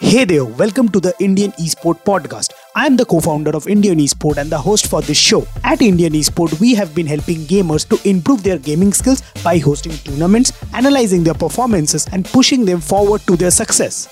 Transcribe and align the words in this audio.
Hey 0.00 0.24
there, 0.24 0.44
welcome 0.44 0.88
to 0.88 0.98
the 0.98 1.14
Indian 1.20 1.52
Esport 1.52 2.02
Podcast. 2.02 2.52
I 2.74 2.84
am 2.84 2.96
the 2.96 3.04
co 3.04 3.20
founder 3.20 3.52
of 3.54 3.68
Indian 3.68 3.98
Esport 3.98 4.38
and 4.38 4.50
the 4.50 4.58
host 4.58 4.88
for 4.88 5.00
this 5.00 5.16
show. 5.16 5.46
At 5.62 5.82
Indian 5.82 6.14
Esport, 6.14 6.58
we 6.58 6.74
have 6.74 6.96
been 6.96 7.06
helping 7.06 7.42
gamers 7.42 7.88
to 7.90 8.08
improve 8.08 8.42
their 8.42 8.58
gaming 8.58 8.92
skills 8.92 9.22
by 9.44 9.58
hosting 9.58 9.92
tournaments, 9.92 10.52
analyzing 10.74 11.22
their 11.22 11.34
performances, 11.34 12.08
and 12.10 12.24
pushing 12.24 12.64
them 12.64 12.80
forward 12.80 13.20
to 13.28 13.36
their 13.36 13.52
success. 13.52 14.08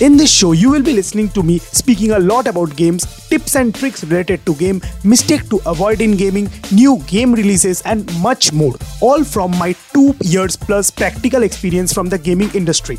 In 0.00 0.16
this 0.16 0.32
show, 0.32 0.50
you 0.50 0.70
will 0.72 0.82
be 0.82 0.92
listening 0.92 1.28
to 1.28 1.44
me 1.44 1.58
speaking 1.60 2.10
a 2.10 2.18
lot 2.18 2.48
about 2.48 2.74
games, 2.74 3.06
tips 3.28 3.54
and 3.54 3.72
tricks 3.72 4.02
related 4.02 4.44
to 4.46 4.56
game, 4.56 4.82
mistake 5.04 5.48
to 5.50 5.60
avoid 5.66 6.00
in 6.00 6.16
gaming, 6.16 6.50
new 6.72 7.00
game 7.06 7.32
releases, 7.32 7.80
and 7.82 8.12
much 8.20 8.52
more. 8.52 8.74
All 9.00 9.22
from 9.22 9.56
my 9.56 9.76
two 9.94 10.16
years 10.24 10.56
plus 10.56 10.90
practical 10.90 11.44
experience 11.44 11.92
from 11.92 12.08
the 12.08 12.18
gaming 12.18 12.50
industry. 12.54 12.98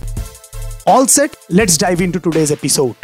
All 0.87 1.05
set, 1.05 1.35
let's 1.49 1.77
dive 1.77 1.99
into 1.99 2.17
today's 2.17 2.49
episode. 2.49 2.95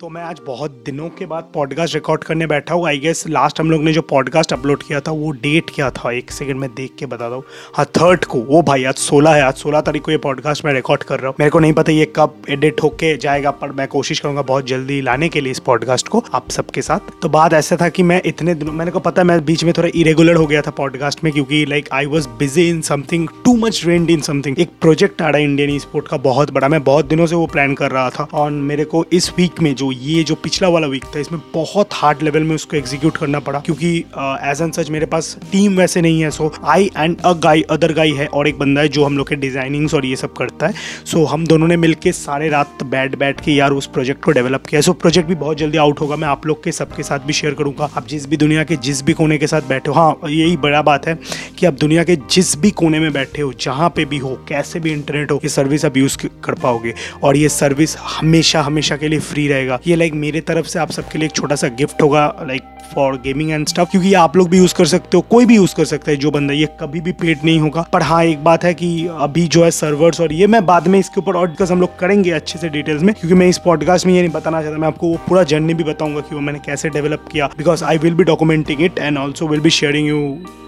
तो 0.00 0.08
मैं 0.08 0.22
आज 0.22 0.38
बहुत 0.46 0.70
दिनों 0.86 1.08
के 1.08 1.26
बाद 1.26 1.50
podcast 1.54 1.94
record 1.94 2.24
करने 2.24 2.46
बैठा 2.46 2.74
हूँ। 2.74 2.86
आई 2.86 2.98
गेस 2.98 3.22
लास्ट 3.28 3.60
हम 3.60 3.70
लोग 3.70 3.82
ने 3.82 3.92
जो 3.92 4.02
पॉडकास्ट 4.02 4.52
अपलोड 4.52 4.82
किया 4.82 5.00
था, 5.00 5.10
वो 5.10 5.30
डेट 5.32 5.70
क्या 5.74 5.90
था? 5.90 6.10
एक 6.12 6.30
सेकंड 6.30 6.60
में 6.60 6.68
देख 6.74 6.94
के 6.98 7.06
बताता 7.06 7.34
हूँ 7.34 7.44
हाँ 7.74 7.84
थर्ड 7.86 8.24
को। 8.24 8.38
वो 8.40 8.62
भाई, 8.62 8.84
आज 8.84 8.94
सोलह 8.94 9.34
है। 9.34 9.42
आज 9.42 9.54
सोलह 9.54 9.80
तारीख 9.80 10.02
को 10.02 10.10
ये 10.10 10.16
पॉडकास्ट 10.16 10.64
मैं 10.64 10.72
रिकॉर्ड 10.72 11.02
कर 11.02 11.18
रहा 11.18 11.28
हूँ। 11.28 11.34
मेरे 11.40 11.50
को 11.50 11.58
नहीं 11.58 11.72
पता 11.72 11.92
ये 11.92 12.12
कब 12.16 12.42
एडिट 12.50 12.82
होके 12.82 13.16
जाएगा, 13.16 13.50
पर 13.50 13.72
मैं 13.72 13.86
कोशिश 13.88 14.20
करूँगा 14.20 14.42
बहुत 14.42 14.66
जल्दी 14.66 15.00
लाने 15.00 15.28
के 15.28 15.40
लिए 15.40 15.50
इस 15.50 15.58
पॉडकास्ट 15.58 16.08
को 16.08 16.24
आप 16.34 16.50
सबके 16.50 16.82
साथ। 16.82 17.12
तो 17.22 17.28
बात 17.28 17.52
ऐसा 17.52 17.76
था 17.76 17.88
कि 17.88 18.02
मैं 18.02 18.20
इतने 18.26 18.54
दिनों, 18.54 18.72
मैंने 18.72 18.90
को 18.90 19.00
पता 19.00 19.24
मैं 19.24 19.44
बीच 19.44 19.64
में 19.64 19.72
थोड़ा 19.78 19.88
इरेगुलर 19.94 20.36
हो 20.36 20.46
गया 20.46 20.62
था 20.62 20.70
पॉडकास्ट 20.70 21.24
में, 21.24 21.32
क्योंकि 21.32 21.64
like 21.66 21.88
I 21.92 22.06
was 22.06 22.28
busy 22.38 22.68
in 22.68 22.80
something 22.80 23.28
too 23.44 23.56
much 23.56 23.82
red 23.86 24.10
in 24.10 24.20
something 24.20 24.58
एक 24.58 24.70
प्रोजेक्ट 24.80 25.22
आ 25.22 25.28
रहा 25.28 25.38
है 25.38 25.44
इंडियन 25.44 25.78
स्पोर्ट 25.78 26.08
का, 26.08 26.16
बहुत 26.18 26.50
बड़ा। 26.50 26.68
मैं 26.68 26.82
बहुत 26.84 27.06
दिनों 27.06 27.26
से 27.26 27.34
वो 27.34 27.46
प्लान 27.46 27.74
कर 27.74 27.90
रहा 27.90 28.08
था। 28.10 28.28
और 28.34 28.50
मेरे 28.50 28.84
को 28.84 29.04
इस 29.12 29.32
वीक 29.36 29.62
में 29.62 29.74
जो 29.84 29.92
ये 29.92 30.22
जो 30.24 30.34
पिछला 30.34 30.68
वाला 30.68 30.86
वीक 30.86 31.04
था 31.04 31.18
इसमें 31.20 31.40
बहुत 31.54 31.88
हार्ड 31.92 32.22
लेवल 32.22 32.42
में 32.42 32.54
उसको 32.54 32.76
एग्जीक्यूट 32.76 33.16
करना 33.16 33.38
पड़ा 33.38 33.58
क्योंकि 33.60 33.88
एज 34.50 34.60
एन 34.62 34.70
सच 34.70 34.90
मेरे 34.90 35.06
पास 35.06 35.36
टीम 35.52 35.76
वैसे 35.76 36.00
नहीं 36.00 36.20
है 36.22 36.30
सो 36.30 36.50
आई 36.64 36.90
एंड 36.96 37.16
अ 37.20 37.32
गाई 37.44 37.62
अदर 37.70 37.92
गाई 37.92 38.12
है 38.12 38.26
और 38.26 38.48
एक 38.48 38.58
बंदा 38.58 38.80
है 38.80 38.88
जो 38.88 39.04
हम 39.04 39.16
लोग 39.18 39.28
के 39.28 39.36
डिजाइनिंग्स 39.36 39.94
और 39.94 40.06
ये 40.06 40.16
सब 40.16 40.32
करता 40.32 40.66
है। 40.66 40.72
सो 41.04 41.18
so, 41.18 41.26
हम 41.30 41.46
दोनों 41.46 41.68
ने 41.68 41.76
मिलकर 41.76 42.12
सारे 42.12 42.48
रात 42.48 42.82
बैठ 42.84 43.14
बैठ 43.18 43.40
के 43.40 43.52
यार 43.52 43.72
उस 43.72 43.86
प्रोजेक्ट 43.86 44.22
को 44.24 44.30
डेवलप 44.30 44.66
किया। 44.66 44.80
सो 44.80 44.92
so, 44.92 45.00
प्रोजेक्ट 45.00 45.28
भी 45.28 45.34
बहुत 45.34 45.56
जल्दी 45.56 45.78
आउट 45.78 46.00
होगा 46.00 46.16
मैं 46.16 46.28
आप 46.28 46.46
लोग 46.46 46.62
के 46.64 46.72
सबके 46.72 47.02
साथ 47.02 47.26
भी 47.26 47.32
शेयर 47.32 47.54
करूँगा। 47.54 47.90
आप 47.96 48.06
जिस 48.06 48.26
भी 48.28 48.36
दुनिया 48.36 48.64
के 48.64 48.76
जिस 48.84 49.02
भी 49.04 49.12
कोने 49.12 49.38
के 49.38 49.46
साथ 49.46 49.68
बैठे 49.68 49.90
हो 49.90 49.96
हाँ 49.96 50.30
यही 50.30 50.56
बड़ा 50.56 50.82
बात 50.82 51.06
है 51.06 51.18
कि 51.58 51.66
आप 51.66 51.74
दुनिया 51.80 52.04
के 52.04 52.16
जिस 52.30 52.56
भी 52.58 52.70
कोने 52.72 53.00
में 53.00 53.12
बैठे 53.12 53.42
हो 53.42 53.52
जहाँ 53.60 53.88
पे 53.96 54.04
भी 54.04 54.18
हो 54.18 54.34
कैसे 54.48 54.80
भी 54.80 54.92
इंटरनेट 54.92 55.30
हो 55.30 55.40
ये 55.44 55.48
सर्विस 55.48 55.84
आप 55.84 55.96
यूज़ 55.96 56.18
कर 56.44 56.54
पाओगे। 56.54 56.94
और 57.22 57.36
ये 57.36 57.48
सर्विस 57.48 57.96
हमेशा 58.18 58.60
हमेशा 58.62 58.96
के 58.96 59.08
लिए 59.08 59.18
फ्री 59.20 59.46
रहेगा। 59.48 59.73
ये 59.86 59.96
लाइक 59.96 60.14
मेरे 60.14 60.40
तरफ़ 60.40 60.66
से 60.66 60.78
आप 60.78 60.90
सबके 60.90 61.18
लिए 61.18 61.26
एक 61.26 61.32
छोटा 61.32 61.54
सा 61.54 61.68
गिफ्ट 61.78 62.02
होगा 62.02 62.24
like 62.42 62.62
for 62.94 63.14
gaming 63.16 63.50
and 63.50 63.66
stuff 63.66 63.90
क्योंकि 63.90 64.12
आप 64.14 64.36
लोग 64.36 64.48
भी 64.48 64.58
यूज़ 64.58 64.74
कर 64.74 64.84
सकते 64.86 65.16
हो, 65.16 65.20
कोई 65.30 65.46
भी 65.46 65.56
यूज़ 65.56 65.74
कर 65.74 65.84
सकता 65.84 66.10
है 66.10 66.16
जो 66.16 66.30
बंदा 66.30 66.54
ये 66.54 66.66
कभी 66.80 67.00
भी 67.00 67.12
पेड 67.12 67.38
नहीं 67.44 67.58
होगा। 67.60 67.82
पर 67.92 68.02
हाँ 68.02 68.22
एक 68.24 68.44
बात 68.44 68.64
है 68.64 68.72
कि 68.74 69.06
अभी 69.20 69.46
जो 69.46 69.64
है 69.64 69.70
सर्वर्स 69.70 70.20
और 70.20 70.32
ये 70.32 70.46
मैं 70.46 70.64
बाद 70.66 70.88
में 70.88 70.98
इसके 70.98 71.20
ऊपर 71.20 71.36
और 71.36 71.56
हम 71.70 71.80
लोग 71.80 71.98
करेंगे 71.98 72.30
अच्छे 72.30 72.58
से 72.58 72.68
डिटेल्स 72.68 73.02
में, 73.02 73.14
क्योंकि 73.14 73.34
मैं 73.34 73.48
इस 73.48 73.58
पॉडकास्ट 73.58 74.06
में 74.06 74.12
ये 74.14 74.20
नहीं 74.20 74.32
बताना 74.32 74.62
चाहता, 74.62 74.78
मैं 74.78 74.88
आपको 74.88 75.06
वो 75.06 75.16
पूरा 75.28 75.42
जर्नी 75.44 75.74
भी 75.74 75.84
बताऊँगा 75.84 76.20
कि 76.20 76.34
वो 76.34 76.40
मैंने 76.40 76.58
कैसे 76.58 76.88
डेवलप 76.88 77.28
किया 77.32 77.46
because 77.58 77.84
I 77.84 77.98
will 77.98 78.14
be 78.14 78.24
documenting 78.24 78.82
it 78.82 78.98
and 78.98 79.18
also 79.18 79.48
will 79.48 79.60
be 79.60 79.70
sharing 79.70 80.08
you 80.08 80.18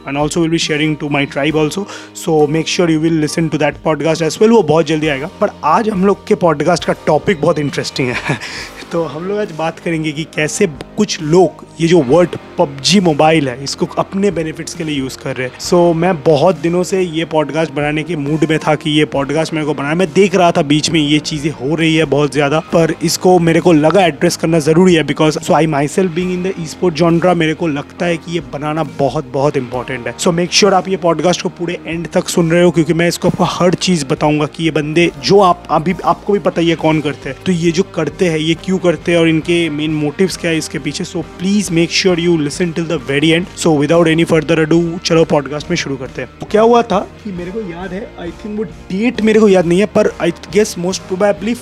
and 0.08 0.16
also 0.16 0.40
will 0.40 0.50
be 0.50 0.58
sharing 0.58 0.96
to 0.96 1.08
my 1.08 1.26
tribe 1.26 1.56
also 1.56 1.86
so 2.14 2.46
make 2.46 2.68
sure 2.68 2.90
you 2.90 3.00
will 3.00 3.20
listen 3.20 3.48
to 3.48 3.58
that 3.58 3.76
podcast 3.84 4.22
as 4.22 4.38
well 4.40 4.50
वो 4.50 4.62
बहुत 4.62 4.86
जल्दी 4.86 5.08
आएगा। 5.08 5.30
पर 5.40 5.50
आज 5.64 5.88
हम 5.88 6.06
लोग 6.06 6.26
के 6.26 6.34
podcast 6.34 6.84
का 6.84 6.94
टॉपिक 7.06 7.40
बहुत 7.40 7.58
इंटरेस्टिंग 7.58 8.08
है। 8.08 8.38
तो 8.96 9.02
हम 9.04 9.24
लोग 9.24 9.38
आज 9.38 9.50
बात 9.52 9.78
करेंगे 9.78 10.12
कि 10.12 10.24
कैसे 10.24 10.66
कुछ 10.66 11.22
लोग 11.22 11.64
ये 11.80 11.88
जो 11.88 12.00
वर्ड 12.02 12.36
पबजी 12.58 13.00
मोबाइल 13.00 13.48
है 13.48 13.64
इसको 13.64 13.86
अपने 13.98 14.30
बेनिफिट्स 14.30 14.74
के 14.74 14.84
लिए 14.84 14.96
यूज़ 14.98 15.18
कर 15.18 15.36
रहे 15.36 15.46
हैं। 15.46 15.58
सो 15.60 15.90
so, 15.90 15.96
मैं 15.96 16.22
बहुत 16.22 16.58
दिनों 16.58 16.82
से 16.82 17.02
ये 17.02 17.24
पॉडकास्ट 17.24 17.72
बनाने 17.72 18.02
के 18.02 18.16
मूड 18.16 18.46
में 18.50 18.58
था 18.58 18.74
कि 18.74 18.90
ये 18.90 19.04
पॉडकास्ट 19.04 19.54
मेरे 19.54 19.66
को 19.66 19.74
बनाना 19.74 19.94
मैं 19.94 20.08
देख 20.12 20.34
रहा 20.34 20.52
था 20.52 20.62
बीच 20.62 20.90
में 20.90 21.00
ये 21.00 21.18
चीज़ें 21.18 21.50
हो 21.50 21.74
रही 21.74 21.96
है 21.96 22.04
बहुत 22.04 22.32
ज़्यादा 22.32 22.60
पर 22.60 22.94
इसको 23.02 23.38
मेरे 23.38 23.60
को 23.60 23.72
लगा 23.72 24.04
एड्रेस 24.06 24.36
करना 24.36 24.58
ज़रूरी 24.58 24.94
है 24.94 25.02
because 25.02 25.38
so 25.38 25.54
I 25.54 25.66
myself 25.88 26.12
being 26.12 26.32
in 26.32 26.42
the 26.42 26.66
sport 26.66 26.94
genre 26.94 27.34
मेरे 27.34 27.54
को 27.54 27.66
लगता 27.66 28.06
है 28.06 28.16
कि 28.16 28.32
ये 28.32 28.40
बनाना 28.52 28.82
बहुत 28.98 29.30
बहुत 29.32 29.56
इंपॉर्टेंट 29.56 30.06
है। 30.06 30.14
सो 30.18 30.32
मेक 30.32 30.52
श्योर 30.52 30.74
आप 30.74 30.88
ये 30.88 30.96
पॉडकास्ट 30.96 31.42
को 31.42 31.48
पूरे 31.48 31.78
एंड 31.86 32.08
तक 32.08 32.28
सुन 32.28 32.50
रहे 32.50 32.62
हो 32.62 32.70
क्योंकि 32.70 32.92
मैं 32.92 33.08
इसको 33.08 33.28
आपको 33.28 33.44
हर 33.44 33.74
चीज़ 33.74 34.06
बताऊँगा 34.06 34.46
कि 34.46 34.64
ये 34.64 34.70
बंदे 34.70 35.10
जो 35.24 35.40
आप 35.40 35.62
अभी 35.70 35.94
आपको 36.04 36.32
भी 36.32 36.38
पता 36.38 36.60
ही 36.60 36.70
है 36.70 36.76
कौन 36.76 37.00
करते 37.00 37.28
हैं। 37.28 37.38
तो 37.46 37.52
ये 37.52 37.72
जो 37.72 37.82
करते 37.82 38.28
हैं 38.28 38.38
ये 38.38 38.54
क्यों 38.54 38.78
करते 38.86 39.12
हैं 39.12 39.18
और 39.18 39.28
इनके 39.28 39.58
मेन 39.70 39.94
मोटिव्स 39.94 40.36
क्या 40.36 40.50
है 40.50 40.58
इसके 40.58 40.78
पीछे? 40.78 41.04
So 41.04 41.22
please 41.38 41.72
make 41.72 41.90
sure 41.92 42.20
you 42.20 42.36
listen 42.38 42.72
till 42.72 42.84
the 42.86 43.00
very 43.08 43.30
end 43.30 43.46
so 43.56 43.76
without 43.78 44.08
any 44.08 44.24
further 44.24 44.60
ado 44.60 44.82
चलो 45.04 45.24
पॉडकास्ट 45.26 45.70
में 45.70 45.76
शुरू 45.76 45.96
करते 45.96 46.22
हैं। 46.22 46.30
तो 46.40 46.46
क्या 46.50 46.62
हुआ 46.62 46.82
था 46.82 46.98
कि 47.24 47.32
मेरे 47.32 47.50
को 47.50 47.60
याद 47.62 47.92
है 47.92 48.10
आई 48.20 48.30
थिंक 48.44 48.58
वो 48.58 48.64
डेट 48.64 49.20
मेरे 49.22 49.40
को 49.40 49.48
याद 49.48 49.66
नहीं 49.66 49.80
है, 49.80 49.86
पर 49.86 50.12
I 50.20 50.32
guess 50.52 50.74
most 50.78 51.02
probably 51.02 51.54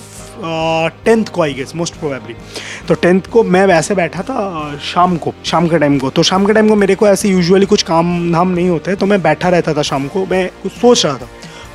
tenth 1.05 1.25
को 1.25 1.43
आई 1.43 1.53
गेस 1.55 1.73
मोस्ट 1.77 1.95
प्रोबेबली 1.95 2.35
तो 2.89 2.95
टेंथ 2.95 3.21
को 3.33 3.43
मैं 3.45 3.65
वैसे 3.67 3.95
बैठा 3.95 4.23
था 4.23 4.79
शाम 4.85 5.17
को, 5.17 5.33
शाम 5.45 5.69
के 5.69 5.79
टाइम 5.79 5.99
को। 5.99 6.11
तो 6.11 6.23
शाम 6.23 6.47
के 6.47 6.53
टाइम 6.53 6.69
को 6.69 6.77
मेरे 6.77 6.95
को 6.95 7.09
ऐसे 7.09 7.29
यूजुअली 7.29 7.67
कुछ 7.67 7.83
काम 7.83 8.33
धाम 8.33 8.49
नहीं 8.49 8.69
होते 8.69 8.95
तो 8.95 9.07
मैं 9.07 9.21
बैठा 9.23 9.49
रहता 9.49 9.75
था 9.75 9.83
शाम 9.83 10.07
को। 10.09 10.27
मैं 10.27 10.49
कुछ 10.63 10.73
सोच 10.73 11.05
रहा 11.07 11.15
था। 11.15 11.29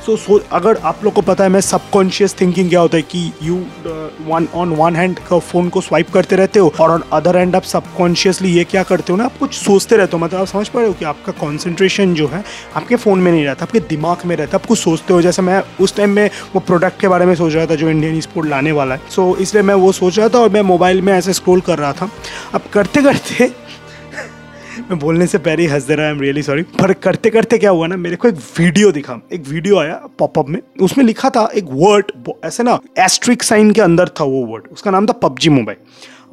सो 0.06 0.16
so, 0.16 0.22
so, 0.22 0.40
अगर 0.52 0.76
आप 0.76 1.04
लोग 1.04 1.12
को 1.12 1.20
पता 1.20 1.44
है 1.44 1.50
मैं 1.50 1.60
सबकॉन्शियस 1.60 2.34
थिंकिंग 2.40 2.68
क्या 2.68 2.80
होता 2.80 2.96
है 2.96 3.02
कि 3.02 3.32
you 3.42 3.54
one 4.26 4.48
on 4.54 4.72
one 4.72 4.96
hand 4.96 5.18
phone 5.20 5.68
को 5.68 5.80
स्वाइप 5.80 6.10
करते 6.10 6.36
रहते 6.36 6.58
हो 6.58 6.72
और 6.80 6.90
ऑन 6.90 7.02
अदर 7.12 7.36
हैंड 7.36 7.56
आप 7.56 7.62
सबकॉन्शियसली 7.62 8.52
ये 8.52 8.64
क्या 8.64 8.82
करते 8.82 9.12
हो 9.12 9.16
ना 9.18 9.24
आप 9.24 9.36
कुछ 9.38 9.54
सोचते 9.54 9.96
रहते 9.96 10.16
हो। 10.16 10.24
मतलब 10.24 10.40
आप 10.40 10.46
समझ 10.46 10.68
पा 10.68 10.78
रहे 10.80 10.88
हो 10.88 10.94
कि 10.94 11.04
आपका 11.04 11.32
कॉन्सेंट्रेशन 11.32 12.14
जो 12.14 12.28
है 12.28 12.44
आपके 12.76 12.96
फ़ोन 12.96 13.18
में 13.18 13.32
नहीं 13.32 13.44
रहता 13.44 13.64
आपके 13.64 13.80
दिमाग 13.80 14.26
में 14.26 14.36
रहता 14.36 14.56
आप 14.56 14.66
कुछ 14.66 14.78
सोचते 14.78 15.14
हो। 15.14 15.22
जैसे 15.22 15.42
मैं 15.42 15.62
उस 15.80 15.96
टाइम 15.96 16.10
में 16.10 16.30
वो 16.54 16.60
प्रोडक्ट 16.60 17.00
के 17.00 17.08
बारे 17.08 17.26
में 17.26 17.34
सोच 17.34 17.54
रहा 17.54 17.66
था 17.66 17.74
जो 17.74 17.90
इंडियन 17.90 18.20
स्पोर्ट 18.20 18.48
लाने 18.48 18.72
वाला 18.72 18.94
है। 18.94 19.00
सो 19.10 19.30
so, 19.32 19.40
इसलिए 19.40 19.62
मैं 19.62 19.74
वो 19.74 19.92
सोच 19.92 20.18
रहा 20.18 20.28
था 20.28 20.38
और 20.38 20.48
मैं 20.48 20.62
मोबाइल 20.62 21.02
में 21.02 21.12
ऐसे 21.12 21.32
स्क्रोल 21.32 21.60
कर 21.60 21.78
रहा 21.78 21.92
था। 21.92 22.10
अब 22.54 22.62
करते 22.72 23.02
करते 23.02 23.69
मैं 24.90 24.98
बोलने 24.98 25.26
से 25.26 25.38
पहले 25.38 25.62
ही 25.62 25.68
हंस 25.68 25.82
दे 25.86 25.94
रहा 25.94 26.06
है 26.06 26.12
एम 26.12 26.20
रियली 26.20 26.42
सॉरी 26.42 26.62
पर 26.78 26.92
करते 26.92 27.30
करते 27.30 27.58
क्या 27.58 27.70
हुआ 27.70 27.86
ना, 27.86 27.96
मेरे 27.96 28.16
को 28.16 28.28
एक 28.28 28.34
वीडियो 28.58 28.90
दिखा। 28.92 29.18
एक 29.32 29.46
वीडियो 29.48 29.78
आया 29.78 29.94
पॉपअप 30.18 30.48
में। 30.48 30.58
उसमें 30.82 31.04
लिखा 31.04 31.30
था 31.30 31.48
एक 31.54 31.66
वर्ड 31.72 32.10
ऐसे 32.44 32.62
ना 32.62 32.78
एस्ट्रिक 32.98 33.42
साइन 33.42 33.70
के 33.72 33.80
अंदर 33.80 34.08
था 34.20 34.24
वो 34.24 34.44
वर्ड 34.46 34.64
उसका 34.72 34.90
नाम 34.90 35.06
था 35.06 35.12
पबजी 35.22 35.48
मोबाइल 35.50 35.76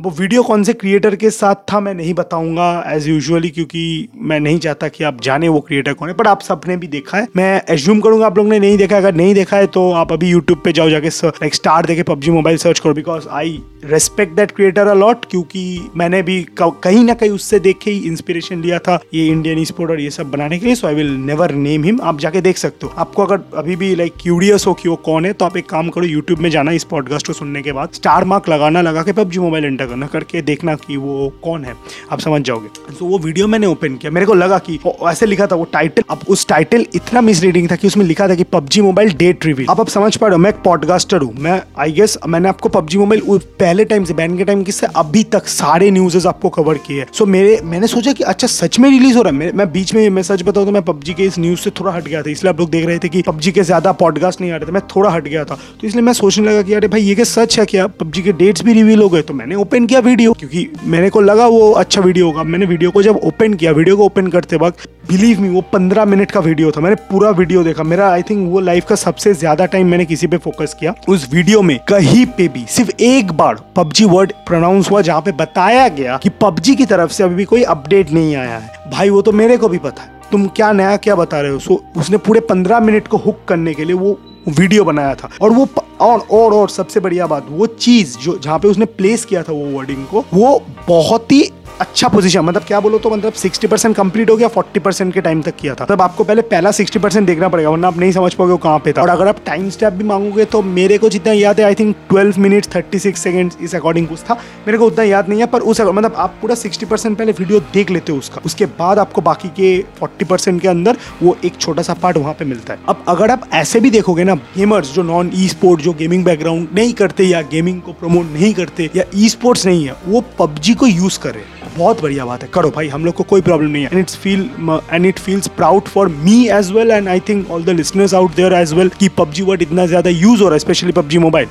वो 0.02 0.10
वीडियो 0.10 0.42
कौन 0.44 0.64
से 0.64 0.74
क्रिएटर 0.74 1.16
के 1.16 1.30
साथ 1.30 1.56
था 1.72 1.80
मैं 1.80 1.94
नहीं 1.94 2.14
बताऊँगा 2.14 2.84
एज 2.88 3.08
यूजुअली 3.08 3.50
क्योंकि 3.50 4.08
मैं 4.16 4.40
नहीं 4.40 4.60
चाहता 4.60 4.88
कि 4.88 5.04
आप 5.04 5.22
जाने 5.22 5.48
वो 5.50 5.60
क्रिएटर 5.60 5.94
कौन 5.94 6.10
है 6.10 6.16
पर 6.16 6.28
आप 6.28 6.42
सबने 6.42 6.76
भी 6.78 6.88
देखा 6.88 7.18
है। 7.18 7.28
मैं 7.36 7.62
एज्यूम 7.70 8.00
करूँगा, 8.00 8.26
आप 8.26 8.38
लोग 8.38 8.48
ने 8.48 8.60
नहीं 8.60 8.78
देखा, 8.78 8.98
अगर 8.98 9.16
नहीं 9.16 9.34
देखा 9.34 9.58
है 9.58 9.68
तो 9.68 9.92
आप 9.92 10.12
अभी 10.12 10.30
यूट्यूब 10.30 10.62
पे 10.66 10.72
जाओ, 10.72 10.90
जाके 10.90 11.08
लाइक 11.08 11.56
स्टार 11.56 11.86
देखे 11.86 12.04
पबजी 12.04 12.32
मोबाइल 12.32 12.58
सर्च 12.58 12.80
करो 12.80 12.94
because 12.94 13.28
I 13.30 13.60
respect 13.86 14.36
that 14.36 14.52
creator 14.52 14.88
a lot 14.88 15.26
क्योंकि 15.32 15.90
मैंने 15.96 16.22
भी 16.22 16.46
कहीं 16.62 17.04
ना 17.04 17.14
कहीं 17.14 17.30
उससे 17.30 17.60
देख 17.60 17.78
के 17.84 17.92
ही 17.92 18.08
इंस्पिरेशन 18.08 18.62
लिया 18.62 18.80
था 18.80 19.00
ये 19.14 19.28
इंडियन 19.28 19.64
स्पोर्ट 19.64 19.92
और 19.92 20.02
ये 20.02 20.10
सब 20.10 20.32
बनाने 20.32 20.60
के 20.60 20.66
लिए 20.66 20.76
so 20.76 20.88
I 20.88 20.96
will 20.96 21.12
never 21.26 21.52
name 21.56 21.84
him 21.84 22.00
आप 22.04 22.20
जाके 22.20 22.42
देख 22.42 22.58
सकते 22.58 22.88
हो। 22.88 22.94
आपको 22.98 23.26
अगर 23.26 23.58
अभी 23.58 23.76
भी 23.76 23.94
लाइक 23.96 24.14
क्यूरियस 24.22 24.68
हो 24.68 24.74
कि 24.74 24.90
वो 24.90 24.96
कौन 24.96 25.26
है 25.26 25.34
तो 25.34 25.46
आप 25.46 25.58
एक 25.58 25.70
काम 25.70 25.90
करो 25.90 26.06
यूट्यूब 26.06 26.40
में 26.40 26.50
जाना 26.50 26.72
इस 26.72 26.84
पॉडकास्ट 26.84 27.28
को 27.28 27.34
सुनने 27.34 27.62
के 27.62 27.72
बाद 27.72 27.90
स्टार 27.94 28.26
मार्क 28.26 28.50
लगाना, 28.50 28.82
लगा 28.82 29.04
के 29.04 29.12
पबजी 29.14 29.40
मोबाइल 29.40 29.66
एंटर 29.66 29.86
करना 29.88 30.08
करके 30.08 30.42
देखना 30.44 30.76
कि 30.78 30.98
वो 30.98 31.32
कौन 31.44 31.66
है। 31.66 31.76
आप 32.12 32.20
समझ 32.20 32.42
जाओगे। 32.42 32.70
तो 32.90 33.06
वो 33.06 33.20
वीडियो 33.20 33.48
मैंने 33.48 33.68
ओपन 33.68 33.96
किया। 33.96 34.12
मेरे 34.12 34.26
को 34.26 34.34
लगा 34.36 34.58
कि 34.60 34.80
ऐसे 35.08 35.26
लिखा 35.26 35.48
था, 35.48 35.56
वो 35.56 35.66
टाइटल 35.74 36.04
अब 36.10 36.20
उस 36.30 36.48
टाइटल 36.48 36.86
इतना 36.96 37.22
मिसरीडिंग 37.22 37.70
था 37.72 37.76
कि 37.76 37.88
उसमें 37.88 38.06
लिखा 38.06 38.28
था 38.28 38.36
कि 38.36 38.44
पबजी 38.54 38.82
मोबाइल 38.82 39.14
डेट 39.16 39.46
रिवील 39.46 39.68
अब 39.68 39.80
आप 39.80 39.90
समझ 39.90 40.16
पा 40.16 40.28
रहे 40.28 40.36
हो, 40.36 40.42
मैं 40.42 40.50
एक 40.50 40.62
पॉडकास्टर 40.64 41.22
हूँ। 41.22 41.34
मैं 41.36 41.62
आई 41.80 41.92
गेस 41.92 42.18
मैंने 42.28 42.50
आपको 42.50 42.70
पबजी 42.70 42.98
मोबाइल 42.98 43.22
पहले 43.60 43.86
टाइम 43.86 44.04
से 44.04 44.14
बैन 44.14 44.38
के 44.38 44.44
टाइम 44.44 44.64
किससे, 44.64 44.88
अभी 44.96 45.24
तक 45.26 45.48
सारे 45.50 45.90
न्यूजेस 45.92 46.26
आपको 46.26 46.50
कवर 46.52 46.78
किए 46.80 47.06
सो 47.14 47.26
मेरे, 47.28 47.60
मैंने 47.64 47.88
सोचा 47.88 48.14
कि 48.14 48.24
अच्छा 48.26 48.48
सच 48.50 48.80
में 48.80 48.90
रिलीज़ 48.90 49.18
हो 49.18 49.22
रहा 49.24 49.34
है। 49.36 49.52
मैं 49.54 49.72
बीच 49.72 49.94
में, 49.94 50.10
मैं 50.10 50.24
सच 50.24 50.44
बताऊँ 50.44 50.66
तो 50.66 50.72
मैं 50.72 50.82
पबजी 50.84 51.14
के 51.14 51.24
इस 51.24 51.40
न्यूज़ 51.40 51.60
से 51.60 51.70
थोड़ा 51.80 51.92
हट 51.92 52.04
गया 52.04 52.22
था। 52.22 52.30
इसलिए 52.32 52.50
आप 52.50 52.60
लोग 52.60 52.70
देख 52.70 52.86
रहे 52.86 53.00
थे 53.00 53.10
कि 53.10 53.22
पबजी 53.22 53.52
के 53.52 53.64
ज़्यादा 53.64 53.92
पॉडकास्ट 53.94 54.42
नहीं 54.42 54.52
आ 54.52 54.56
रहे 54.56 54.68
थे। 54.68 54.72
मैं 54.72 54.82
थोड़ा 54.88 55.10
हट 55.10 55.24
गया 55.24 55.44
था। 55.46 55.56
तो 55.82 55.88
इसलिए 55.88 56.04
मैं 56.04 56.14
सोचने 56.14 56.48
लगा 56.48 56.62
कि 56.62 56.74
अरे 56.74 56.88
भाई, 56.88 57.02
ये 57.02 57.26
सच 57.26 57.60
है? 57.60 57.66
क्या 57.66 57.88
पबजी 57.90 58.22
के 58.22 58.32
डेट्स 58.34 58.64
भी 58.64 58.74
रिवील 58.74 59.02
हो 59.02 59.10
गए? 59.10 59.22
तो 59.22 59.34
मैंने 59.34 59.56
ओपन 59.56 59.77
किया 59.86 60.00
वीडियो, 60.00 60.34
क्योंकि 60.34 60.68
मेरे 60.86 61.10
को 61.10 61.22
लगा 61.22 61.48
वो 61.48 61.72
अच्छा 61.74 62.02
वीडियो 62.02 62.26
होगा। 62.26 62.44
मैंने 62.44 62.66
वीडियो 62.66 62.92
को 62.92 63.02
जब 63.04 63.20
ओपन 63.24 63.54
किया, 63.54 63.72
वीडियो 63.72 63.98
को 63.98 64.06
ओपन 64.06 64.28
करते 64.28 64.56
वक्त 64.58 64.88
बिलीव 65.10 65.42
मी 65.42 65.50
वो 65.50 65.62
पंद्रह 65.74 66.06
मिनट 66.06 66.32
का 66.32 66.40
वीडियो 66.40 66.72
था। 66.72 66.82
मैंने 66.82 66.96
पूरा 67.10 67.30
वीडियो 67.32 67.64
देखा। 67.64 67.84
मेरा 67.84 68.10
आई 68.12 68.22
थिंक 68.22 68.50
वो 68.52 68.60
लाइफ 68.60 68.86
का 68.86 68.96
सबसे 68.96 69.34
ज़्यादा 69.34 69.66
टाइम 69.66 69.88
मैंने 69.88 70.06
किसी 70.06 70.28
पे 70.28 70.38
फोकस 70.38 70.76
किया। 70.80 70.94
उस 71.10 71.30
वीडियो 71.34 71.62
में 71.62 71.78
कहीं 71.90 72.26
पे 72.28 72.48
भी 72.48 72.66
सिर्फ़ 72.70 72.92
एक 73.02 73.32
बार 73.34 73.62
पबजी 73.76 74.06
वर्ड 74.06 74.32
प्रोनाउंस 74.48 74.92
हुआ, 74.92 75.02
जहाँ 75.02 75.22
पे 75.22 75.32
बताया 75.34 75.88
गया 75.90 76.18
कि 76.18 76.30
पबजी 76.42 76.76
की 76.76 76.86
तरफ़ 76.86 77.12
से 77.12 77.24
अभी 77.24 77.36
भी 77.36 77.46
कोई 77.46 77.64
अपडेट 77.66 78.12
नहीं 78.12 78.36
आया 78.36 78.58
है। 78.58 78.92
भाई, 78.92 79.10
वो 79.10 79.22
तो 79.22 79.32
मेरे 79.34 79.58
को 79.58 79.70
भी 79.70 79.78
पता 79.80 80.04
है। 80.04 80.16
तुम 80.32 80.48
क्या 80.48 80.72
नया 80.72 80.96
क्या 80.98 81.16
बता 81.16 81.40
रहे 81.42 81.52
हो? 81.52 81.60
सो 81.60 81.84
उसने 81.98 82.18
पूरे 82.20 82.40
पंद्रह 82.40 82.80
मिनट 82.80 83.08
को 83.08 83.18
हुक 83.18 83.44
करने 83.48 83.74
के 83.74 83.84
लिए 83.84 83.96
वो 83.96 84.20
वीडियो 84.50 84.84
बनाया 84.84 85.16
था। 85.16 85.30
और 85.42 85.52
वो 85.52 85.68
और 86.02 86.20
और 86.32 86.54
और 86.54 86.70
सबसे 86.70 87.00
बढ़िया 87.00 87.28
बात, 87.28 87.46
वो 87.50 87.66
चीज़ 87.68 88.18
जो 88.18 88.38
जहाँ 88.38 88.60
पे 88.60 88.68
उसने 88.68 88.86
प्लेस 88.86 89.26
किया 89.26 89.44
था 89.44 89.54
वो 89.54 89.66
वर्डिंग 89.78 90.06
को, 90.06 90.26
वो 90.34 90.62
बहुत 90.88 91.32
ही 91.32 91.50
अच्छा 91.82 92.08
पोजीशन 92.08 92.40
मतलब 92.40 92.64
क्या 92.64 92.80
बोलो 92.80 92.98
तो 92.98 93.10
मतलब 93.10 93.34
60 93.34 93.66
परसेंट 93.68 93.96
कंप्लीट 93.96 94.30
हो 94.30 94.36
गया 94.36 94.48
40 94.48 94.80
परसेंट 94.80 95.14
के 95.14 95.22
टाइम 95.22 95.42
तक 95.42 95.56
किया 95.56 95.74
था। 95.74 95.86
तब 95.86 96.02
आपको 96.02 96.24
पहले 96.24 96.42
पहला 96.42 96.72
60 96.72 96.98
परसेंट 96.98 97.28
देखना 97.28 97.48
पड़ेगा, 97.48 97.70
वरना 97.70 97.88
आप 97.88 97.98
नहीं 97.98 98.12
समझ 98.12 98.34
पाओगे 98.34 98.52
वो 98.52 98.58
कहाँ 98.58 98.80
पे 98.80 98.94
था। 98.94 99.02
और 99.02 99.10
अगर 99.10 99.28
आप 99.28 99.38
टाइम 99.46 99.70
स्टेप 99.70 99.94
भी 99.94 100.04
मांगोगे 100.04 100.46
तो 100.46 100.62
मेरे 100.62 100.98
को 100.98 101.10
जितना 101.10 101.34
याद 101.34 101.60
है 101.60 101.66
आई 101.66 101.76
थिंक 101.76 101.96
12 102.14 102.38
मिनट 102.38 102.66
36 102.66 103.18
सेकंड 103.18 103.52
इस 103.62 103.76
अकॉर्डिंग 103.76 104.08
कुछ 104.08 104.20
था। 104.20 104.34
मेरे 104.68 104.78
को 104.78 104.86
उतना 104.86 105.04
याद 105.04 105.30
नहीं 105.30 105.40
है, 105.40 105.46
पर 105.46 105.60
उस 105.62 105.82
मतलब 105.82 106.16
आप 106.16 106.36
पूरा 106.42 106.56
सिक्सटी 106.56 106.86
पहले 106.86 107.32
वीडियो 107.32 107.60
देख 107.74 107.92
लेते 107.92 108.12
हो 108.12 108.18
उसका। 108.18 108.42
उसके 108.46 108.66
बाद 108.80 109.00
आपको 109.00 109.22
बाकी 109.22 109.50
के 109.50 109.78
फोर्टी 110.00 110.60
के 110.60 110.68
अंदर 110.68 110.98
वो 111.24 111.38
एक 111.46 111.58
छोटा 111.58 111.82
सा 111.82 111.94
पार्ट 111.94 112.18
वहाँ 112.18 112.34
पे 112.34 112.46
मिलता 112.46 112.74
है। 112.74 112.80
अब 112.90 113.04
अगर 113.08 113.32
आप 113.32 113.50
ऐसे 113.54 113.80
भी 113.80 113.90
देखोगे 113.90 114.24
ना 114.24 114.36
गेमर्स 114.56 114.94
जो 114.94 115.04
नॉन 115.04 115.32
ई 115.36 115.48
स्पोर्ट 115.48 115.82
जो 115.82 115.94
गेमिंग 115.94 116.24
बैकग्राउंड 116.26 116.68
नहीं 116.76 116.94
करते 116.94 117.24
या 117.24 117.42
गेमिंग 117.52 117.82
को 117.82 117.94
प्रमोट 117.94 118.26
नहीं 118.34 118.54
करते 118.54 118.90
या 118.96 119.04
ई 119.16 119.30
स्पोर्ट्स 119.30 119.66
नहीं 119.66 119.86
है, 119.86 119.96
वो 120.06 120.24
पबजी 120.40 120.74
को 120.74 120.88
यूज़ 120.88 121.20
करे। 121.20 121.44
बहुत 121.78 122.02
बढ़िया 122.02 122.26
बात 122.26 122.44
है। 122.44 122.50
करो 122.54 122.70
भाई, 122.76 122.88
हम 122.88 123.06
लोग 123.06 123.14
को 123.16 123.24
कोई 123.24 123.42
प्रॉब्लम 123.42 123.70
नहीं 123.70 123.84
है। 123.84 123.90
And 123.92 124.00
it's 124.00 124.16
feel 124.18 124.50
and 124.92 125.06
it 125.06 125.20
feels 125.20 125.48
proud 125.58 125.88
for 125.88 126.08
me 126.10 126.48
as 126.50 126.72
well 126.72 126.92
and 126.92 127.08
I 127.08 127.20
think 127.30 127.52
all 127.52 127.64
the 127.64 127.70
listeners 127.78 128.14
out 128.14 128.36
there 128.36 128.54
as 128.54 128.74
well 128.74 128.90
कि 129.00 129.10
पबजी 129.18 129.44
वर्ड 129.44 129.62
इतना 129.62 129.86
ज़्यादा 129.86 130.10
यूज़ 130.10 130.42
हो 130.42 130.48
रहा 130.48 130.56
है 130.56 130.60
स्पेशली 130.60 130.92
पबजी 130.92 131.18
मोबाइल 131.20 131.48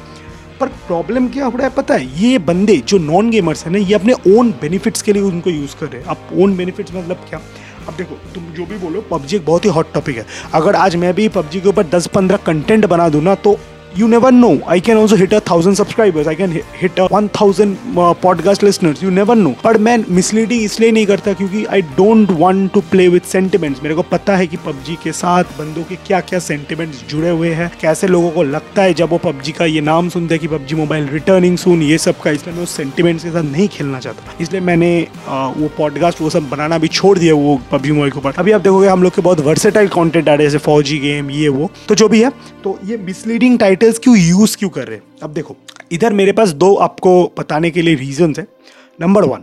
पर 0.60 0.68
प्रॉब्लम 0.86 1.26
क्या 1.28 1.44
हो 1.44 1.56
रहा 1.56 1.66
है 1.66 1.72
पता 1.74 1.94
है? 1.94 2.22
ये 2.22 2.38
बंदे 2.40 2.76
जो 2.88 2.98
नॉन 2.98 3.30
गेमर्स 3.30 3.64
हैं 3.64 3.72
ना, 3.72 3.78
ये 3.78 3.94
अपने 3.94 4.12
ओन 4.28 4.50
बेनिफिट्स 4.60 5.02
के 5.02 5.12
लिए 5.12 5.22
उनको 5.22 5.50
यूज़ 5.50 5.74
कर 5.80 5.86
रहे 5.86 6.00
हैं। 6.00 6.08
अब 6.08 6.40
ओन 6.42 6.56
बेनिफिट्स 6.56 6.94
मतलब 6.94 7.26
क्या? 7.28 7.40
अब 7.88 7.94
देखो, 7.94 8.14
तुम 8.34 8.44
जो 8.52 8.66
भी 8.66 8.78
बोलो, 8.78 9.00
पबजी 9.10 9.36
एक 9.36 9.44
बहुत 9.46 9.64
ही 9.64 9.70
हॉट 9.70 9.92
टॉपिक 9.94 10.16
है। 10.16 10.26
अगर 10.54 10.74
आज 10.74 10.96
मैं 10.96 11.12
भी 11.14 11.28
पबजी 11.28 11.60
के 11.60 11.68
ऊपर 11.68 11.86
दस 11.86 12.06
पंद्रह 12.06 12.36
कंटेंट 12.46 12.86
बना 12.86 13.08
दूँ 13.08 13.22
ना 13.22 13.34
तो 13.36 13.58
you 13.98 14.06
never 14.08 14.30
know. 14.30 14.52
I 14.66 14.78
can 14.80 14.98
also 14.98 15.16
hit 15.16 15.32
a 15.32 15.40
thousand 15.40 15.76
subscribers. 15.76 16.26
I 16.26 16.34
can 16.34 16.50
hit 16.50 16.98
a 16.98 17.06
1000 17.08 17.76
uh, 17.96 18.14
podcast 18.14 18.62
listeners. 18.62 19.02
You 19.02 19.10
never 19.10 19.36
know. 19.42 19.52
पर 19.64 19.78
मैं 19.78 19.96
मिसलीडिंग 20.10 20.62
इसलिए 20.62 20.90
नहीं 20.92 21.06
करता 21.06 21.32
क्योंकि 21.32 21.64
I 21.64 21.82
don't 21.96 22.30
want 22.40 22.72
to 22.72 22.80
play 22.90 23.08
with 23.08 23.22
sentiments 23.22 23.82
मेरे 23.82 23.94
को 23.94 24.02
पता 24.10 24.36
है 24.36 24.46
कि 24.46 24.56
पबजी 24.66 24.94
के 25.04 25.12
साथ 25.12 25.44
बंदों 25.58 25.82
के 25.82 25.96
क्या 26.06 26.20
क्या 26.20 26.38
सेंटिमेंट्स 26.38 27.04
जुड़े 27.10 27.30
हुए 27.30 27.50
हैं 27.54 27.70
कैसे 27.80 28.06
लोगों 28.06 28.30
को 28.30 28.42
लगता 28.42 28.82
है 28.82 28.94
जब 28.94 29.10
वो 29.10 29.18
पबजी 29.18 29.52
का 29.52 29.64
ये 29.64 29.80
नाम 29.80 30.08
सुनते 30.08 30.34
हैं 30.34 30.40
कि 30.40 30.48
पबजी 30.48 30.74
मोबाइल 30.74 31.08
रिटर्निंग 31.08 31.56
सुन 31.58 31.82
ये 31.82 31.98
सब 31.98 32.20
का। 32.20 32.30
इसलिए 32.30 32.56
मैं 32.56 32.62
उस 32.62 32.76
सेंटिमेंट्स 32.76 33.24
के 33.24 33.30
साथ 33.30 33.42
नहीं 33.42 33.68
खेलना 33.68 34.00
चाहता। 34.00 34.34
इसलिए 34.40 34.60
मैंने 34.60 34.90
आ, 35.28 35.46
वो 35.46 35.70
पॉडकास्ट 35.78 36.20
वो 36.20 36.30
सब 36.30 36.48
बनाना 36.50 36.78
भी 36.78 36.88
छोड़ 36.88 37.18
दिया 37.18 37.34
वो 37.34 37.60
पबजी 37.72 37.92
मोबाइल 37.92 38.12
के 38.12 38.18
ऊपर। 38.18 38.32
अभी 38.38 38.52
आप 38.52 38.60
देखोगे 38.60 38.88
हम 38.88 39.02
लोग 39.02 39.14
के 39.14 39.22
बहुत 39.22 39.40
वर्सेटाइल 39.40 39.88
कॉन्टेंट 39.88 40.28
आ 40.28 40.34
रहे 40.34 40.44
हैं 40.44 40.50
जैसे 40.50 40.64
फौजी 40.64 40.98
गेम 40.98 41.30
ये 41.30 41.48
वो। 41.48 41.70
तो 41.88 41.94
जो 41.94 42.08
भी 42.08 42.22
है 42.22 42.30
तो 42.64 42.78
ये 42.84 42.96
मिसलीडिंग 42.96 43.58
टाइटल 43.58 43.85
टाइटल्स 43.86 43.98
क्यों 43.98 44.16
यूज़ 44.18 44.56
क्यों 44.56 44.68
कर 44.70 44.86
रहे 44.86 44.96
हैं? 44.96 45.04
अब 45.22 45.32
देखो, 45.32 45.56
इधर 45.92 46.12
मेरे 46.12 46.32
पास 46.32 46.50
दो 46.52 46.74
आपको 46.76 47.10
बताने 47.38 47.70
के 47.70 47.82
लिए 47.82 47.94
रीजन 47.94 48.32
है। 48.38 48.46
नंबर 49.00 49.24
वन 49.24 49.42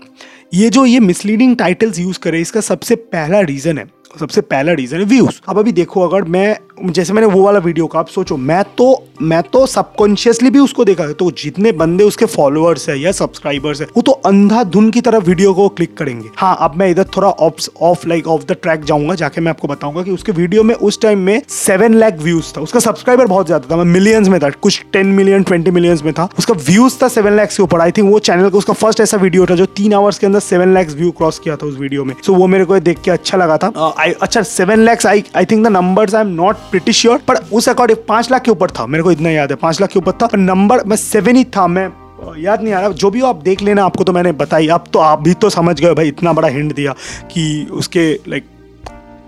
ये 0.54 0.70
जो 0.70 0.86
ये 0.86 1.00
मिसलीडिंग 1.00 1.56
टाइटल्स 1.58 2.00
यूज़ 2.00 2.20
करे 2.20 2.42
इसका 2.42 2.62
सबसे 2.62 2.96
पहला 2.96 3.40
रीज़न 3.42 3.78
है, 3.78 3.86
सबसे 4.20 4.42
पहला 4.44 4.74
रीज़न 4.74 4.98
है 4.98 5.06
व्यूज़ 5.06 5.40
अब 5.50 5.60
अभी 5.60 5.72
देखो, 5.72 6.02
अगर 6.02 6.24
मैं 6.26 6.58
जैसे 6.78 7.14
मैंने 7.14 7.28
वो 7.28 7.42
वाला 7.44 7.60
वीडियो 7.60 7.88
का, 7.88 8.00
आप 8.00 8.08
सोचो, 8.08 8.36
मैं 8.38 8.64
तो 8.78 9.04
मैं 9.22 9.42
तो 9.44 9.66
सबकॉन्शियसली 9.66 10.50
भी 10.50 10.60
उसको 10.60 10.84
देखा। 10.86 11.04
है 11.04 11.14
तो 11.14 11.30
जितने 11.34 11.72
बंदे 11.72 12.04
उसके 12.04 12.26
फॉलोअर्स 12.26 12.88
है 12.90 12.98
या 13.00 13.12
सब्सक्राइबर्स 13.12 13.82
है, 13.82 13.88
वो 13.88 14.02
तो 14.02 14.12
अंधाधुन 14.26 14.90
की 14.92 15.02
तरह 15.02 15.18
वीडियो 15.20 15.54
को 15.54 15.68
क्लिक 15.70 15.96
करेंगे। 15.98 16.30
हाँ 16.38 16.56
अब 16.62 16.76
मैं 16.78 16.90
इधर 16.92 17.06
थोड़ा 17.16 17.28
off 17.28 17.68
off 17.82 18.08
like 18.08 18.28
off 18.28 18.46
the 18.46 18.56
track 18.62 18.84
जाऊँगा, 18.84 19.16
जाके 19.16 19.42
मैं 19.42 19.50
आपको 19.50 19.68
बताऊँगा 19.68 20.04
कि 20.04 20.12
उसके 20.12 20.32
वीडियो 20.32 20.64
में 20.64 20.74
उस 20.76 21.00
टाइम 21.02 21.20
में 21.20 21.42
सेवन 21.50 21.94
लाख 21.94 22.18
व्यूज़ 22.22 22.52
था। 22.58 22.62
उसका 22.62 22.80
सब्सक्राइबर 22.80 23.28
बहुत 23.28 23.46
ज़्यादा 23.46 23.68
था, 23.72 23.78
मैं 23.78 23.92
मिलियंस 23.94 24.28
में 24.28 24.40
था, 24.40 24.50
कुछ 24.52 24.84
टेन 24.94 25.08
मिलियन 25.14 25.44
ट्वेंटी 25.44 25.72
मिलियंस 25.72 26.04
में 26.04 26.14
था। 26.14 26.28
उसका 26.40 26.54
व्यूज़ 26.66 26.98
था 27.04 27.08
सेवन 27.10 27.36
लैक्स 27.38 27.58
के 27.58 27.64
ऊपर। 27.64 27.82
आई 27.82 27.92
थिंक 27.92 28.12
वो 28.12 28.20
चैनल 28.22 28.50
का 28.50 28.58
उसका 28.58 28.74
फ़र्स्ट 28.74 29.00
ऐसा 29.00 29.18
वीडियो 29.18 29.46
था 29.46 29.56
जो 29.56 29.66
तीन 29.76 29.94
आवर्स 29.94 30.20
के 30.20 30.26
अंदर 30.26 30.40
सेवन 30.42 30.74
लैक्स 30.74 30.96
व्यू 30.96 31.12
क्रॉस 31.14 31.40
किया 31.40 31.56
था 31.56 31.68
उस 31.68 31.78
वीडियो 31.78 32.06
में। 32.06 32.16
सो 32.26 32.34
वो 32.34 32.48
मेरे 32.48 32.66
को 32.66 32.80
देख 32.82 33.02
के 33.02 33.12
अच्छा 33.12 33.38
लगा 33.38 33.58
था। 33.58 33.68
अच्छा 33.98 34.42
seven 34.42 34.80
lakhs 34.80 35.06
I 35.06 35.24
I 35.36 35.46
think 35.46 35.66
the 35.66 35.72
numbers 35.72 36.16
I 36.16 36.22
am 36.22 36.34
not 36.34 36.63
pretty 36.72 36.94
sure 36.94 37.18
पर 37.18 37.36
उस 37.36 37.70
अकॉर्डिंग 37.70 37.98
पाँच 38.08 38.32
लाख 38.32 38.42
के 38.42 38.52
ऊपर 38.52 38.72
था। 38.72 38.86
मेरे 38.86 39.04
को 39.04 39.12
इतना 39.12 39.30
याद 39.30 39.50
है, 39.50 39.56
पाँच 39.56 39.82
लाख 39.82 39.90
के 39.90 40.00
ऊपर 40.00 40.12
था। 40.12 40.28
पर 40.28 40.38
नंबर 40.38 40.84
मैं 40.86 40.98
सेवन 40.98 41.36
ही 41.36 41.44
था 41.44 41.68
मैं। 41.68 41.90
याद 42.38 42.62
नहीं 42.62 42.74
आ 42.74 42.80
रहा। 42.80 42.90
जो 42.90 43.10
भी 43.10 43.20
हो 43.20 43.28
आप 43.28 43.36
देख 43.36 43.62
लेना, 43.62 43.86
आपको 43.86 44.04
तो 44.04 44.12
मैंने 44.12 44.32
बताई। 44.32 44.68
अब 44.68 44.84
तो 44.94 45.00
आप 45.00 45.22
भी 45.22 45.34
तो 45.34 45.50
समझ 45.50 45.80
गए 45.82 45.94
भाई, 45.94 46.08
इतना 46.08 46.34
बड़ा 46.34 46.48
हिंट 46.48 46.76
दिया 46.76 46.96
कि 47.32 47.68
उसके 47.72 48.20
लाइक 48.28 48.46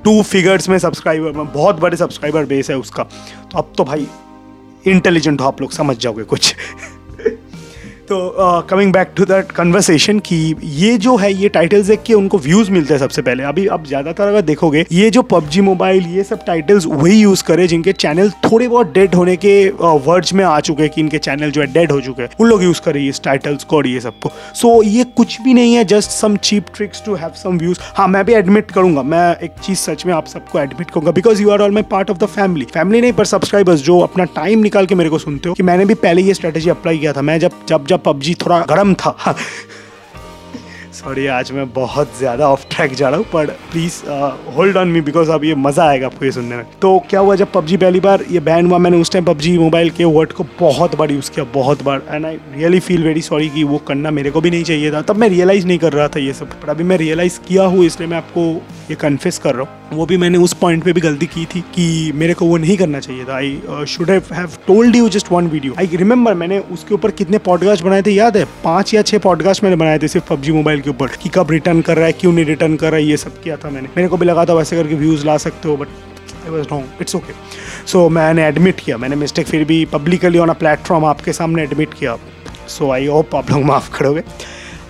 टू 0.03 0.23
फिगर्स 0.23 0.69
में 0.69 0.79
सब्सक्राइबर 0.79 1.31
में 1.31 1.53
बहुत 1.53 1.79
बड़े 1.79 1.97
सब्सक्राइबर 1.97 2.45
बेस 2.45 2.69
है 2.69 2.77
उसका। 2.77 3.03
तो 3.51 3.57
अब 3.57 3.73
तो 3.77 3.83
भाई 3.83 4.07
इंटेलिजेंट 4.85 5.41
हो 5.41 5.45
आप 5.45 5.61
लोग, 5.61 5.71
समझ 5.71 5.97
जाओगे 5.97 6.23
कुछ। 6.23 6.55
तो 8.09 8.17
coming 8.69 8.91
back 8.93 9.11
to 9.17 9.25
that 9.25 9.51
conversation 9.51 10.19
कि 10.27 10.35
ये 10.63 10.97
जो 10.97 11.15
है 11.17 11.31
ये 11.33 11.49
टाइटल्स 11.49 11.87
देख 11.87 12.01
के 12.05 12.13
उनको 12.13 12.37
व्यूज़ 12.39 12.71
मिलते 12.71 12.93
हैं 12.93 12.99
सबसे 12.99 13.21
पहले। 13.21 13.43
अभी 13.43 13.65
अब 13.67 13.85
ज़्यादातर 13.87 14.27
अगर 14.27 14.41
देखोगे 14.41 14.85
ये 14.91 15.09
जो 15.09 15.21
पबजी 15.23 15.61
मोबाइल 15.61 16.05
ये 16.07 16.23
सब 16.23 16.43
टाइटल्स 16.47 16.85
वही 16.85 17.19
यूज़ 17.19 17.43
करे 17.43 17.67
जिनके 17.67 17.93
चैनल 17.95 18.29
थोड़े 18.43 18.67
बहुत 18.67 18.93
डेड 18.93 19.15
होने 19.15 19.35
के 19.37 19.55
वर्ड्स 20.05 20.33
में 20.33 20.43
आ 20.45 20.59
चुके 20.59 20.83
हैं 20.83 20.91
कि 20.91 21.01
इनके 21.01 21.17
चैनल 21.19 21.51
जो 21.51 21.61
है 21.61 21.67
डेड 21.73 21.91
हो 21.91 21.99
चुके 22.01 22.21
हैं। 22.21 22.29
उन 22.39 22.47
लोग 22.49 22.63
यूज़ 22.63 22.81
करे 22.81 23.05
इस 23.07 23.21
टाइटल्स 23.23 23.63
को 23.63 23.77
और 23.77 23.87
ये 23.87 23.99
सबको। 23.99 24.29
सो 24.29 24.67
so, 24.67 24.87
ये 24.87 25.03
कुछ 25.17 25.41
भी 25.41 25.53
नहीं 25.53 25.73
है 25.75 25.83
just 25.85 26.11
some 26.11 26.35
cheap 26.43 26.65
tricks 26.75 27.03
to 27.05 27.15
have 27.15 27.31
some 27.35 27.57
views 27.57 27.79
हाँ 27.95 28.07
मैं 28.07 28.23
भी 28.25 28.33
एडमिट 28.33 28.71
करूँगा 28.71 29.03
मैं 29.05 29.25
एक 29.45 29.51
चीज़ 29.63 29.79
सच 29.79 30.05
में 30.05 30.13
आप 30.13 30.27
सबको 30.27 30.59
एडमिट 30.59 30.91
करूँगा। 30.91 31.11
Because 31.11 31.41
you 31.41 31.49
are 31.49 31.61
all 31.61 31.71
my 31.71 31.83
part 31.91 32.09
of 32.09 32.17
the 32.17 32.25
family 32.27 32.65
family 32.73 33.01
नहीं 33.01 33.13
पर 33.13 33.25
सब्सक्राइबर्स 33.25 33.81
जो 33.83 33.99
अपना 33.99 34.23
टाइम 34.35 34.59
निकाल 34.59 34.85
के 34.85 34.95
मेरे 34.95 35.09
को 35.09 35.19
सुनते 35.19 35.49
हो 35.49 35.55
कि 35.55 35.63
मैंने 35.63 35.85
भी 35.85 35.93
पहले 36.05 36.21
ये 36.21 36.33
स्ट्रेटेजी 36.33 36.69
अप्लाई 36.69 36.97
किया 36.97 37.13
था। 37.13 37.21
मैं 37.21 37.39
जब 37.39 37.51
जब 37.69 37.85
जब 37.95 38.03
पबजी 38.03 38.35
थोड़ा 38.35 38.59
गर्म 38.69 38.93
था। 38.93 39.35
सॉरी 41.05 41.25
आज 41.27 41.51
मैं 41.51 41.67
बहुत 41.73 42.17
ज़्यादा 42.17 42.47
ऑफ़ 42.49 42.63
ट्रैक 42.69 42.93
जा 42.95 43.09
रहा 43.09 43.17
हूँ 43.17 43.25
पर 43.33 43.47
please 43.71 43.95
hold 44.55 44.77
on 44.77 44.87
me 44.87 45.01
because 45.01 45.29
अब 45.31 45.43
ये 45.43 45.55
मज़ा 45.55 45.83
आएगा 45.85 46.05
आपको 46.07 46.25
ये 46.25 46.31
सुनने 46.31 46.55
में। 46.55 46.65
तो 46.81 46.97
क्या 47.09 47.19
हुआ 47.19 47.35
जब 47.35 47.51
पबजी 47.51 47.77
पहली 47.77 47.99
बार 47.99 48.23
ये 48.31 48.39
बैन 48.39 48.67
हुआ? 48.67 48.77
मैंने 48.77 49.01
उस 49.01 49.11
टाइम 49.11 49.25
पबजी 49.25 49.57
मोबाइल 49.57 49.89
के 49.89 50.05
वर्ड 50.05 50.31
को 50.31 50.45
बहुत 50.59 50.95
बार 50.95 51.11
यूज़ 51.11 51.31
किया, 51.31 51.45
बहुत 51.53 51.83
बार। 51.83 52.01
And 52.09 52.25
I 52.25 52.35
really 52.55 52.79
feel 52.79 53.03
very 53.03 53.21
sorry 53.21 53.49
कि 53.49 53.63
वो 53.63 53.77
करना 53.87 54.11
मेरे 54.11 54.31
को 54.31 54.41
भी 54.41 54.51
नहीं 54.51 54.63
चाहिए 54.63 54.91
था। 54.91 55.01
तब 55.01 55.15
मैं 55.15 55.29
रियलाइज़ 55.29 55.67
नहीं 55.67 55.77
कर 55.79 55.93
रहा 55.93 56.07
था 56.07 56.19
ये 56.19 56.33
सब 56.33 56.59
पर 56.61 56.69
अभी 56.69 56.83
मैं 56.83 56.97
रियलाइज़ 56.97 57.39
किया 57.47 57.63
हूँ, 57.63 57.85
इसलिए 57.85 58.09
मैं 58.09 58.17
आपको 58.17 58.51
ये 58.89 58.95
कन्फेस 58.95 59.37
कर 59.37 59.55
रहा 59.55 59.63
हूँ। 59.63 59.97
वो 59.97 60.05
भी 60.05 60.17
मैंने 60.17 60.37
उस 60.37 60.53
पॉइंट 60.53 60.83
पे 60.83 60.93
भी 60.93 61.01
गलती 61.01 61.25
की 61.27 61.45
थी 61.45 61.61
कि 61.75 62.11
मेरे 62.15 62.33
को 62.33 62.45
वो 62.45 62.57
नहीं 62.57 62.77
करना 62.77 62.99
चाहिए 62.99 63.23
था। 63.25 63.35
I 63.35 63.85
should 63.87 64.09
have 64.09 64.49
told 64.67 64.95
you 64.95 65.09
just 65.09 65.31
one 65.31 65.47
video 65.47 65.73
I 65.79 65.89
remember 65.93 66.33
मैंने 66.33 66.59
उसके 66.73 66.93
ऊपर 66.95 67.11
कितने 67.11 67.37
पॉडकास्ट 67.45 67.83
बनाए 67.83 68.01
थे, 68.01 68.11
याद 68.11 68.37
है? 68.37 68.45
पाँच 68.63 68.93
या 68.93 69.01
छह 69.01 69.17
पॉडकास्ट 69.19 69.63
मैंने 69.63 69.75
बनाए 69.75 69.99
थे 69.99 70.07
सिर्फ़ 70.07 70.27
पबजी 70.29 70.51
मोबाइल 70.51 70.81
के 70.81 70.89
ऊपर 70.95 71.15
कि 71.23 71.29
कब 71.35 71.51
रिटर्न 71.51 71.81
कर 71.81 71.97
रहा 71.97 72.05
है, 72.05 72.13
क्यों 72.13 72.31
नहीं 72.33 72.45
रिटर्न 72.45 72.75
कर 72.75 72.91
रहा 72.91 72.99
है, 72.99 73.05
ये 73.05 73.17
सब 73.17 73.41
किया 73.41 73.57
था 73.57 73.69
मैंने। 73.69 73.89
मेरे 73.97 74.09
को 74.09 74.17
भी 74.17 74.25
लगा 74.25 74.45
था 74.45 74.53
वैसे 74.53 74.75
करके 74.75 74.95
व्यूज़ 74.95 75.25
ला 75.25 75.37
सकते 75.37 75.69
हो 75.69 75.77
but 75.77 75.87
I 76.45 76.51
was 76.51 76.67
wrong 76.71 77.01
it's 77.01 77.15
okay 77.15 77.33
so 77.87 78.07
मैंने 78.09 78.45
एडमिट 78.47 78.79
किया। 78.79 78.97
मैंने 78.97 79.15
मिस्टेक 79.15 79.47
फिर 79.47 79.63
भी 79.63 79.83
पब्लिकली 79.93 80.39
ऑन 80.39 80.49
अ 80.49 80.53
प्लेटफॉर्म 80.53 81.05
आपके 81.05 81.33
सामने 81.33 81.63
एडमिट 81.63 81.93
किया। 81.93 82.17
सो 82.67 82.91
आई 82.91 83.05
होप 83.05 83.35
आप 83.35 83.51
लोग 83.51 83.63
माफ़ 83.63 83.89
करोगे। 83.97 84.23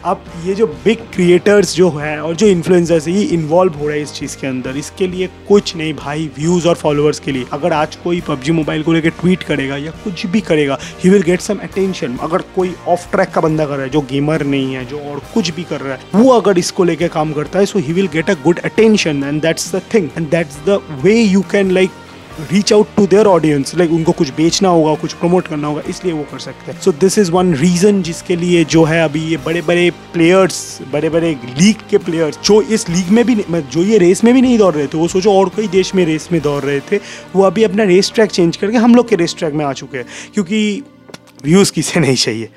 अब 0.05 0.23
ये 0.45 0.53
जो 0.55 0.65
बिग 0.83 0.97
क्रिएटर्स 1.13 1.73
जो 1.75 1.89
हैं 1.89 2.17
और 2.19 2.35
जो 2.35 2.47
इन्फ्लुएंसर्स 2.47 3.07
ये 3.07 3.21
इन्वॉल्व 3.35 3.73
हो 3.73 3.87
रहा 3.87 3.95
है 3.95 4.01
इस 4.01 4.11
चीज़ 4.13 4.35
के 4.37 4.47
अंदर। 4.47 4.77
इसके 4.77 5.07
लिए 5.07 5.27
कुछ 5.47 5.75
नहीं 5.75 5.93
भाई 5.93 6.29
व्यूज़ 6.37 6.67
और 6.67 6.75
फॉलोअर्स 6.75 7.19
के 7.19 7.31
लिए। 7.31 7.45
अगर 7.53 7.73
आज 7.73 7.95
कोई 7.95 8.21
पबजी 8.27 8.51
मोबाइल 8.51 8.83
को 8.83 8.93
लेकर 8.93 9.09
ट्वीट 9.21 9.43
करेगा 9.43 9.77
या 9.77 9.91
कुछ 10.03 10.25
भी 10.25 10.41
करेगा 10.41 10.77
he 11.03 11.09
will 11.09 11.21
get 11.21 11.41
some 11.41 11.59
attention 11.63 12.17
अगर 12.21 12.43
कोई 12.55 12.73
ऑफ़ 12.87 13.09
ट्रैक 13.11 13.29
का 13.29 13.41
बंदा 13.41 13.65
कर 13.65 13.75
रहा 13.75 13.83
है, 13.83 13.89
जो 13.89 14.01
गेमर 14.11 14.45
नहीं 14.45 14.73
है, 14.75 14.85
जो 14.85 14.99
और 15.01 15.21
कुछ 15.33 15.53
भी 15.55 15.63
कर 15.63 15.81
रहा 15.81 15.93
है, 15.93 15.99
वो 16.15 16.31
अगर 16.31 16.57
इसको 16.57 16.83
लेकर 16.83 17.07
काम 17.07 17.33
करता 17.33 17.59
है 17.59 17.65
so 17.65 17.79
he 17.79 17.93
will 17.93 18.07
get 18.13 18.29
a 18.29 18.33
good 18.43 18.59
attention 18.61 19.23
and 19.23 19.41
that's 19.41 19.75
the 19.75 19.81
thing 19.93 20.09
and 20.17 20.29
that's 20.29 20.59
the 20.67 20.81
way 21.03 21.21
you 21.21 21.41
can 21.51 21.71
like 21.71 22.03
reach 22.41 22.71
out 22.73 22.87
to 22.95 23.05
their 23.07 23.25
audience 23.27 23.75
like 23.77 23.91
उनको 23.91 24.11
कुछ 24.11 24.29
बेचना 24.37 24.69
होगा, 24.69 24.93
कुछ 24.95 25.13
प्रमोट 25.13 25.47
करना 25.47 25.67
होगा, 25.67 25.81
इसलिए 25.89 26.13
वो 26.13 26.23
कर 26.31 26.39
सकते 26.39 26.71
हैं। 26.71 26.79
So 26.81 26.91
this 26.93 27.17
is 27.17 27.31
one 27.31 27.53
reason 27.55 28.01
जिसके 28.03 28.35
लिए 28.35 28.63
जो 28.65 28.83
है 28.83 29.03
अभी 29.03 29.19
ये 29.21 29.37
बड़े 29.45 29.61
बड़े 29.61 29.89
प्लेयर्स 30.13 30.79
बड़े 30.93 31.09
बड़े 31.09 31.31
लीग 31.59 31.87
के 31.89 31.97
प्लेयर्स 31.99 32.39
जो 32.45 32.61
इस 32.61 32.87
लीग 32.89 33.09
में 33.09 33.23
भी 33.25 33.35
जो 33.51 33.83
ये 33.83 33.97
रेस 33.97 34.23
में 34.23 34.33
भी 34.33 34.41
नहीं 34.41 34.57
दौड़ 34.57 34.73
रहे 34.73 34.87
थे, 34.87 34.97
वो 34.97 35.07
सोचो 35.07 35.33
और 35.33 35.49
कोई 35.49 35.67
देश 35.69 35.93
में 35.95 36.05
रेस 36.05 36.29
में 36.31 36.41
दौड़ 36.41 36.61
रहे 36.63 36.79
थे, 36.81 36.99
वो 37.35 37.43
अभी 37.43 37.63
अपना 37.63 37.83
रेस 37.85 38.11
ट्रैक 38.15 38.31
चेंज 38.31 38.57
करके 38.57 38.77
हम 38.77 38.95
लोग 38.95 39.09
के 39.09 39.15
रेस 39.15 39.35
ट्रैक 39.37 39.53
में 39.53 39.65
आ 39.65 39.73
चुके 39.73 39.97
हैं, 39.97 40.05
क्योंकि 40.33 40.81
व्यूज़ 41.43 41.71
किसे 41.73 41.99
नहीं 41.99 42.15
चाहिए। 42.15 42.49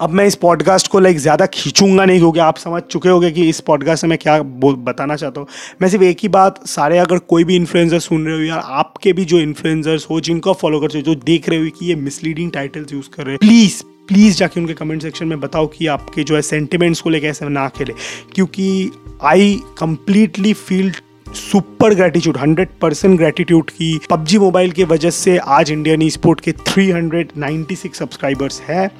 अब 0.00 0.10
मैं 0.10 0.26
इस 0.26 0.34
पॉडकास्ट 0.34 0.88
को 0.88 1.00
लाइक 1.00 1.18
ज़्यादा 1.18 1.46
खींचूँगा 1.46 2.04
नहीं, 2.04 2.18
क्योंकि 2.18 2.38
आप 2.38 2.56
समझ 2.56 2.82
चुके 2.82 3.08
होंगे 3.08 3.30
कि 3.30 3.48
इस 3.48 3.60
पॉडकास्ट 3.60 4.00
से 4.00 4.06
मैं 4.06 4.18
क्या 4.18 4.42
बताना 4.42 5.16
चाहता 5.16 5.40
हूँ। 5.40 5.48
मैं 5.82 5.88
सिर्फ़ 5.88 6.04
एक 6.04 6.18
ही 6.22 6.28
बात, 6.28 6.66
सारे 6.66 6.98
अगर 6.98 7.18
कोई 7.18 7.44
भी 7.44 7.56
इन्फ्लुएंसर 7.56 7.98
सुन 7.98 8.26
रहे 8.26 8.36
हो, 8.36 8.42
या 8.42 8.54
आपके 8.54 9.12
भी 9.12 9.24
जो 9.24 9.38
इन्फ्लुएंसर्स 9.38 10.06
हो, 10.10 10.20
जिनको 10.20 10.52
फॉलो 10.52 10.80
करते 10.80 10.98
हो, 10.98 11.02
जो 11.02 11.14
देख 11.14 11.48
रहे 11.48 11.58
हो 11.58 11.70
कि 11.78 11.86
ये 11.86 11.94
मिसलीडिंग 11.94 12.52
टाइटल्स 12.52 12.92
यूज़ 12.92 13.08
कर 13.16 13.22
रहे 13.22 13.32
हैं 13.32 13.38
प्लीज़ 13.38 13.82
प्लीज़ 14.08 14.36
जाके 14.36 14.60
उनके 14.60 14.74
कमेंट 14.74 15.02
सेक्शन 15.02 15.26
में 15.26 15.40
बताओ 15.40 15.66
कि 15.66 15.86
आपके 15.86 16.24
जो 16.24 16.34
है 16.34 16.42
सेंटिमेंट्स 16.42 17.00
को 17.00 17.10
लेकर 17.10 17.26
ऐसे 17.26 17.48
ना 17.48 17.68
खेले। 17.68 17.92
क्योंकि 18.34 18.90
I 19.22 19.60
completely 19.78 20.52
feel 20.52 20.92
super 21.34 21.94
gratitude 21.94 22.36
hundred 22.36 22.68
percent 22.82 23.18
gratitude 23.18 23.70
की 23.70 24.00
पबजी 24.10 24.38
मोबाइल 24.38 24.72
की 24.72 24.84
वजह 24.84 25.10
से 25.10 25.36
आज 25.38 25.70
इंडियन 25.70 26.02
ई 26.02 26.10
स्पोर्ट 26.10 26.40
के 26.40 26.52
396 26.52 27.94
सब्सक्राइबर्स 27.94 28.60
है। 28.60 28.90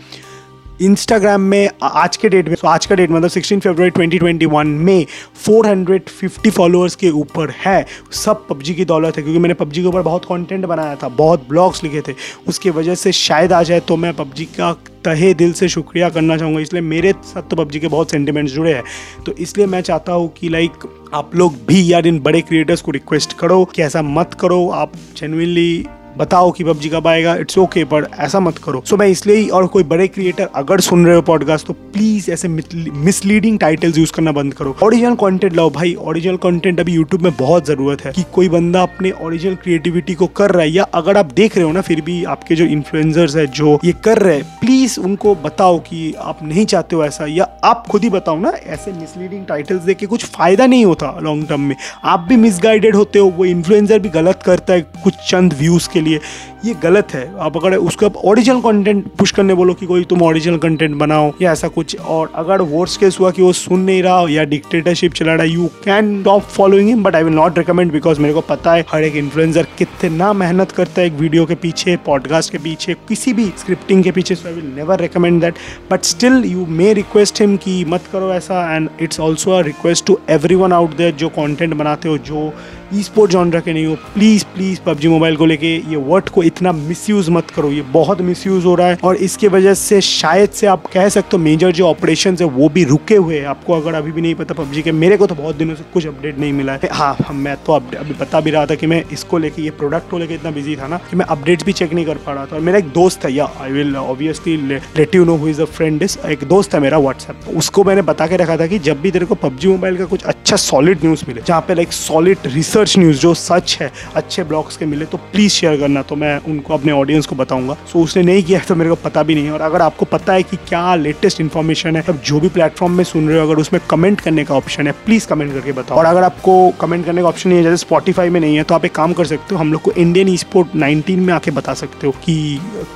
इंस्टाग्राम 0.83 1.41
में 1.41 1.69
आज 1.83 2.17
के 2.17 2.29
डेट 2.29 2.49
में 2.49 2.57
तो 2.61 2.69
आज 2.69 2.87
का 2.87 2.95
डेट 2.95 3.11
मतलब 3.11 3.31
16 3.31 3.61
फरवरी 3.61 3.91
2021 3.91 4.65
में 4.65 5.07
450 5.45 6.51
फॉलोअर्स 6.51 6.95
के 6.95 7.11
ऊपर 7.11 7.51
है। 7.59 7.87
सब 8.15 8.47
पबजी 8.49 8.75
की 8.75 8.85
दौलत 8.85 9.17
है, 9.17 9.23
क्योंकि 9.23 9.39
मैंने 9.39 9.55
पबजी 9.55 9.83
के 9.83 9.89
ऊपर 9.89 10.03
बहुत 10.03 10.25
कंटेंट 10.25 10.65
बनाया 10.65 10.97
था, 10.97 11.09
बहुत 11.09 11.49
ब्लॉग्स 11.49 11.83
लिखे 11.85 12.01
थे। 12.09 12.15
उसकी 12.49 12.71
वजह 12.71 12.95
से 12.95 13.13
शायद 13.13 13.53
आ 13.53 13.63
जाए 13.63 13.81
तो 13.81 13.97
मैं 13.97 14.13
पबजी 14.15 14.45
का 14.59 14.73
तहे 15.05 15.33
दिल 15.35 15.53
से 15.53 15.69
शुक्रिया 15.69 16.09
करना 16.11 16.37
चाहूँगा। 16.37 16.61
इसलिए 16.61 16.83
मेरे 16.83 17.13
साथ 17.25 17.43
तो 17.43 17.57
पबजी 17.57 17.81
के 17.81 17.89
बहुत 17.89 18.11
सेंटिमेंट्स 18.11 18.53
जुड़े 18.53 18.75
हैं। 18.75 18.83
तो 19.27 19.33
इसलिए 19.33 19.67
मैं 19.67 19.81
चाहता 19.81 20.13
हूँ 20.13 20.33
कि 20.39 20.49
लाइक 20.49 20.73
आप 21.15 21.37
लोग 21.37 21.55
भी 21.69 21.93
यार 21.93 22.07
इन 22.07 22.21
बड़े 22.21 22.41
क्रिएटर्स 22.41 22.81
को 22.81 22.91
रिक्वेस्ट 22.91 23.39
करो, 23.39 23.65
कि 23.65 23.83
ऐसा 23.83 24.03
मत 24.03 24.37
करो। 24.41 24.69
आप 24.71 24.93
जेनविनली 25.17 25.87
बताओ 26.17 26.51
कि 26.51 26.65
पबजी 26.65 26.89
कब 26.89 27.07
आएगा 27.07 27.35
इट्स 27.37 27.59
ओके 27.59 27.85
पर 27.85 28.09
ऐसा 28.19 28.41
मत 28.41 28.59
करो। 28.59 28.83
सो 28.87 28.95
so, 28.95 29.01
मैं 29.01 29.09
इसलिए 29.09 29.47
और 29.49 29.67
कोई 29.67 29.83
बड़े 29.85 30.07
क्रिएटर 30.09 30.49
अगर 30.55 30.81
सुन 30.81 31.07
रहे 31.07 31.15
हो 31.17 31.23
पॉडकास्ट 31.23 31.67
तो 31.67 31.73
प्लीज़ 31.73 32.31
ऐसे 32.31 32.49
मिसलीडिंग 32.49 33.59
टाइटल्स 33.59 33.99
यूज़ 33.99 34.13
करना 34.13 34.33
बंद 34.33 34.55
करो। 34.55 34.77
ओरिजिनल 34.83 35.15
कंटेंट 35.15 35.57
लाओ 35.57 35.71
भाई 35.71 35.95
ओरिजिनल 36.01 36.37
कंटेंट 36.37 36.81
अभी 36.81 36.93
यूट्यूब 36.93 37.23
में 37.23 37.33
बहुत 37.37 37.67
ज़रूरत 37.67 38.05
है 38.05 38.13
कि 38.13 38.25
कोई 38.33 38.49
बंदा 38.49 38.83
अपने 38.83 39.11
ओरिजिनल 39.23 39.55
क्रिएटिविटी 39.55 40.15
को 40.15 40.27
कर 40.27 40.51
रहा 40.51 40.63
है 40.63 40.71
या 40.71 40.83
अगर 40.95 41.17
आप 41.17 41.33
देख 41.33 41.57
रहे 41.57 41.67
हो 41.67 41.73
ना 41.73 41.81
फिर 41.81 42.01
भी 42.01 42.23
आपके 42.25 42.55
जो 42.55 42.65
इन्फ्लुएंसर्स 42.67 43.37
है 43.37 43.47
जो 43.53 43.79
ये 43.85 43.93
कर 44.05 44.19
रहे 44.19 44.37
हैं 44.37 44.45
प्लीज़ 44.61 44.99
उनको 45.01 45.35
बताओ 45.35 45.79
कि 45.79 46.13
आप 46.21 46.39
नहीं 46.43 46.65
चाहते 46.67 46.97
हो 46.97 47.05
ऐसा 47.05 47.27
या 47.27 47.49
आप 47.65 47.87
खुद 47.87 48.03
ही 48.03 48.11
बताओ 48.11 48.39
ना 48.39 48.53
ऐसे 48.67 48.93
मिसलीडिंग 48.93 49.45
टाइटल्स 49.47 49.83
देख 49.83 49.97
के 49.97 50.07
कुछ 50.07 50.25
फ़ायदा 50.27 50.67
नहीं 50.67 50.85
होता 50.85 51.15
लॉन्ग 51.23 51.49
टर्म 51.49 51.61
में। 51.61 51.77
आप 52.05 52.27
भी 52.29 52.37
मिसगाइडेड 52.37 52.97
होते 52.97 53.19
हो 53.19 53.29
वो 53.37 53.45
इन्फ्लुएंसर 53.45 53.99
भी 53.99 54.09
गलत 54.09 54.43
करता 54.47 54.73
है 54.73 54.81
कुछ 55.05 55.15
चंद 55.31 55.55
व्यूज़ 55.59 55.89
के 55.89 56.01
लिए 56.09 56.21
ये 56.67 56.75
गलत 56.83 57.15
है। 57.15 57.23
आप 57.39 57.57
अगर 57.57 57.77
उसको 57.77 58.07
आप 58.07 58.17
ओरिजिनल 58.25 58.61
कंटेंट 58.61 59.05
पुश 59.19 59.31
करने 59.31 59.55
बोलो 59.55 59.75
कि 59.75 59.87
कोई 59.87 60.05
तुम 60.05 60.23
ओरिजिनल 60.23 60.57
कंटेंट 60.59 60.95
बनाओ 60.97 61.33
या 61.43 61.53
ऐसा 61.53 61.69
कुछ, 61.69 61.97
और 61.99 62.33
अगर 62.35 62.63
वर्स 62.63 62.97
केस 62.97 63.17
हुआ 63.21 63.31
कि 63.31 63.43
वो 63.43 63.53
सुन 63.53 63.81
नहीं 63.81 64.03
रहा 64.03 64.25
या 64.31 64.45
डिक्टेटरशिप 64.45 65.13
चला 65.13 65.35
रहा 65.35 65.45
you 65.45 65.67
can 65.85 66.23
stop 66.23 66.43
following 66.43 66.89
him 66.89 67.03
but 67.03 67.15
I 67.17 67.23
will 67.23 67.35
not 67.35 67.59
recommend 67.59 67.93
because 67.93 68.21
मेरे 68.21 68.35
को 68.35 68.41
पता 68.49 68.73
है 68.73 68.85
हर 68.93 69.03
एक 69.03 69.17
इन्फ्लुएंसर 69.17 69.67
कितना 69.79 70.33
मेहनत 70.33 70.73
करता 70.73 71.01
है 71.01 71.07
एक 71.07 71.13
वीडियो 71.15 71.45
के 71.47 71.55
पीछे 71.55 71.97
पॉडकास्ट 72.07 72.53
के 72.53 72.59
पीछे, 72.59 72.95
किसी 73.09 73.33
भी 73.33 73.45
स्क्रिप्टिंग 73.59 74.03
के 74.05 74.11
पीछे 74.11 74.35
so 74.35 74.49
I 74.49 74.55
will 74.55 74.73
never 74.77 75.01
recommend 75.01 75.41
that 75.41 75.55
but 75.91 76.03
still 76.05 76.43
you 76.47 76.67
may 76.69 76.93
request 76.93 77.41
him 77.41 77.57
कि 77.57 77.85
मत 77.89 78.09
करो 78.13 78.33
ऐसा 78.35 78.65
and 78.77 78.89
it's 79.01 79.21
also 79.21 79.51
a 79.51 79.61
request 79.63 80.07
to 80.07 80.19
everyone 80.55 80.73
out 80.73 80.97
there 80.97 81.15
जो 81.15 81.29
कॉन्टेंट 81.29 81.75
बनाते 81.75 82.09
हो, 82.09 82.19
जो 82.19 82.53
ई 82.95 83.03
स्पोर्ट 83.03 83.31
जॉनरा 83.31 83.61
के 83.61 83.73
नहीं 83.73 83.87
हो 83.87 83.95
प्लीज़ 84.15 84.45
प्लीज़ 84.55 84.81
पबजी 84.81 85.09
मोबाइल 85.09 85.37
को 85.37 85.47
लेके 85.47 85.75
ये 85.91 85.97
वर्ड 85.97 86.29
को 86.29 86.43
इतना 86.57 86.71
मिसयूज़ 86.73 87.31
मत 87.31 87.51
करो, 87.51 87.71
ये 87.71 87.83
बहुत 87.93 88.21
मिसयूज़ 88.21 88.65
हो 88.65 88.75
रहा 88.75 88.89
है। 88.89 88.99
और 89.05 89.17
इसके 89.17 89.49
वजह 89.49 89.75
से 89.75 90.01
शायद 90.01 90.51
से 90.51 90.67
आप 90.67 90.87
कह 90.93 91.09
सकते 91.09 91.37
हो 91.37 91.43
मेजर 91.43 91.73
जो 91.73 91.87
ऑपरेशन 91.87 92.37
है, 92.41 92.47
वो 92.47 92.69
भी 92.69 92.85
रुके 92.85 93.17
हुए 93.17 93.39
हैं। 93.39 93.47
आपको 93.47 93.73
अगर 93.73 93.95
अभी 93.95 94.13
भी 94.13 94.21
नहीं 94.21 94.35
पता 94.35 94.55
पबजी 94.55 94.83
के, 94.83 94.93
मेरे 94.93 95.17
को 95.17 95.27
तो 95.27 95.35
बहुत 95.35 95.57
दिनों 95.57 95.75
से 95.75 95.85
कुछ 95.95 96.07
अपडेट 96.07 96.39
नहीं 96.39 96.53
मिला 96.53 96.73
है। 96.75 96.89
हाँ 96.93 97.17
मैं 97.35 97.57
तो 97.67 97.73
अभी 97.73 98.13
बता 98.21 98.41
भी 98.41 98.51
रहा 98.51 98.67
था 98.67 98.75
कि 98.75 98.87
मैं 98.87 99.03
इसको 99.13 99.39
लेके, 99.39 99.63
ये 99.63 99.71
प्रोडक्ट 99.73 100.11
को 100.11 100.19
लेकर 100.19 100.35
इतना 100.35 100.51
बिज़ी 100.51 100.77
था 100.77 100.87
ना, 100.87 101.01
कि 101.11 101.17
मैं 101.17 101.27
अपडेट्स 101.27 101.65
भी 101.65 101.73
चेक 101.73 101.93
नहीं 101.93 102.05
कर 102.07 102.17
पा 102.17 102.33
रहा 102.33 102.47
था। 102.47 102.57
और 102.57 102.63
मेरा 102.63 102.79
एक 102.79 102.89
दोस्त 102.93 103.25
है, 103.25 103.33
या 103.33 103.51
I 103.61 103.73
will 103.73 103.97
obviously 103.97 104.57
let 104.57 105.15
you 105.15 105.25
know 105.25 105.37
who 105.37 105.49
is 105.49 105.63
a 105.63 105.65
friend 105.77 106.03
is 106.03 106.19
एक 106.29 106.45
दोस्त 106.47 106.75
है 106.75 106.81
मेरा 106.81 106.99
व्हाट्सएप 106.99 107.57
उसको 107.57 107.85
मैंने 107.85 108.03
बता 108.05 108.27
के 108.27 108.37
रखा 108.37 108.57
था 108.57 108.67
कि 108.67 108.79
जब 108.81 109.01
भी 109.01 109.11
तेरे 109.11 109.27
को 109.27 109.35
पबजी 109.37 109.69
मोबाइल 109.69 109.97
का 109.97 110.05
कुछ 110.07 110.25
अच्छा 110.25 110.57
सॉलिड 110.57 111.05
न्यूज़ 111.05 111.25
मिले, 111.29 111.43
जहाँ 111.47 111.61
पे 111.61 111.75
like 111.75 111.93
solid 111.93 112.39
research 112.47 112.77
research 112.77 112.99
news 112.99 113.19
जो 113.19 113.33
सच 113.35 113.77
है, 113.81 113.91
अच्छे 114.15 114.43
ब्लॉग्स 114.45 114.77
के 114.77 114.87
मिले 114.87 115.05
तो 115.05 115.19
प्लीज़ 115.33 115.53
शेयर 115.53 115.77
करना। 115.77 116.03
तो 116.03 116.17
मैं 116.17 116.39
उनको 116.49 116.75
अपने 116.75 116.93
ऑडियंस 116.93 117.27
को 117.27 117.37
बताऊँगा। 117.37 117.75
सो 117.75 117.99
so, 117.99 118.05
उसने 118.05 118.23
नहीं 118.23 118.43
किया 118.43 118.61
तो 118.69 118.75
मेरे 118.75 118.91
को 118.91 118.97
पता 119.05 119.23
भी 119.23 119.35
नहीं 119.35 119.45
है। 119.45 119.53
और 119.53 119.61
अगर 119.61 119.83
आपको 119.83 120.05
पता 120.07 120.33
है 120.33 120.43
कि 120.43 120.57
क्या 120.69 120.95
लेटेस्ट 120.95 121.41
इन्फॉर्मेशन 121.41 121.97
है 121.97 122.03
अब 122.09 122.21
जो 122.27 122.41
भी 122.41 122.49
प्लेटफॉर्म 122.49 122.93
में 122.97 123.03
सुन 123.05 123.29
रहे 123.29 123.39
हो 123.39 123.47
अगर 123.47 123.61
उसमें 123.61 123.81
कमेंट 123.91 124.21
करने 124.21 124.45
का 124.45 124.55
ऑप्शन 124.55 124.87
है 124.87 124.93
प्लीज़ 125.07 125.27
कमेंट 125.29 125.53
करके 125.53 125.73
बताओ। 125.73 125.99
और 125.99 126.05
अगर 126.05 126.23
आपको 126.23 126.57
कमेंट 126.81 127.05
करने 127.07 127.23
का 127.23 127.29
ऑप्शन 127.29 127.51
नहीं 127.51 127.59
है 127.59 127.65
जैसे 127.65 127.77
स्पॉटीफाई 127.77 128.31
में 128.31 128.41
नहीं 128.41 128.57
है 128.57 128.63
तो 128.63 128.75
आप 128.75 128.85
एक 128.85 128.95
काम 128.95 129.13
कर 129.13 129.27
सकते 129.27 129.55
हो 129.55 129.61
हम 129.61 129.73
लोग 129.73 129.83
को 129.83 129.93
इंडियन 129.93 130.29
ई 130.29 130.37
स्पोर्ट 130.37 130.75
नाइनटीन 130.77 131.21
में 131.21 131.33
आके 131.35 131.51
बता 131.51 131.75
सकते 131.75 132.07
हो 132.07 132.13
कि 132.25 132.37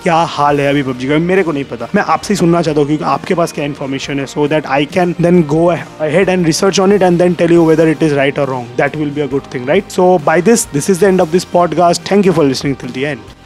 क्या 0.03 0.17
हाल 0.37 0.61
है 0.61 0.69
अभी 0.69 0.83
पबजी 0.83 1.09
का। 1.09 1.19
मेरे 1.19 1.43
को 1.43 1.53
नहीं 1.53 1.65
पता। 1.65 1.89
मैं 1.95 2.03
आपसे 2.17 2.35
ही 2.35 2.39
सुनना 2.39 2.63
चाहता 2.63 2.81
हूँ 2.81 2.87
क्योंकि 2.89 3.05
आपके 3.15 3.35
पास 3.35 3.53
क्या 3.53 3.65
इन्फॉर्मेशन 3.65 4.21
है 4.21 4.27
so 4.27 4.49
that 4.49 4.67
I 4.79 4.87
can 4.95 5.15
then 5.21 5.43
go 5.55 5.67
ahead 5.67 6.29
and 6.29 6.47
research 6.47 6.81
on 6.81 6.93
it 6.93 7.03
and 7.03 7.19
then 7.19 7.35
tell 7.35 7.53
you 7.53 7.67
whether 7.67 7.89
it 7.89 8.03
is 8.03 8.15
right 8.15 8.39
और 8.39 8.49
wrong 8.49 8.77
that 8.77 8.97
will 8.97 9.11
be 9.11 9.21
a 9.21 9.27
good 9.27 9.55
thing 9.55 9.69
right 9.69 9.91
so 9.91 10.11
by 10.29 10.43
this 10.45 10.67
this 10.73 10.91
is 10.91 11.01
the 11.01 11.05
end 11.05 11.21
of 11.21 11.31
this 11.31 11.47
podcast. 11.51 12.03
Thank 12.09 12.27
you 12.27 12.33
for 12.33 12.45
listening 12.45 12.75
till 12.77 12.93
the 12.97 13.05
end. 13.07 13.40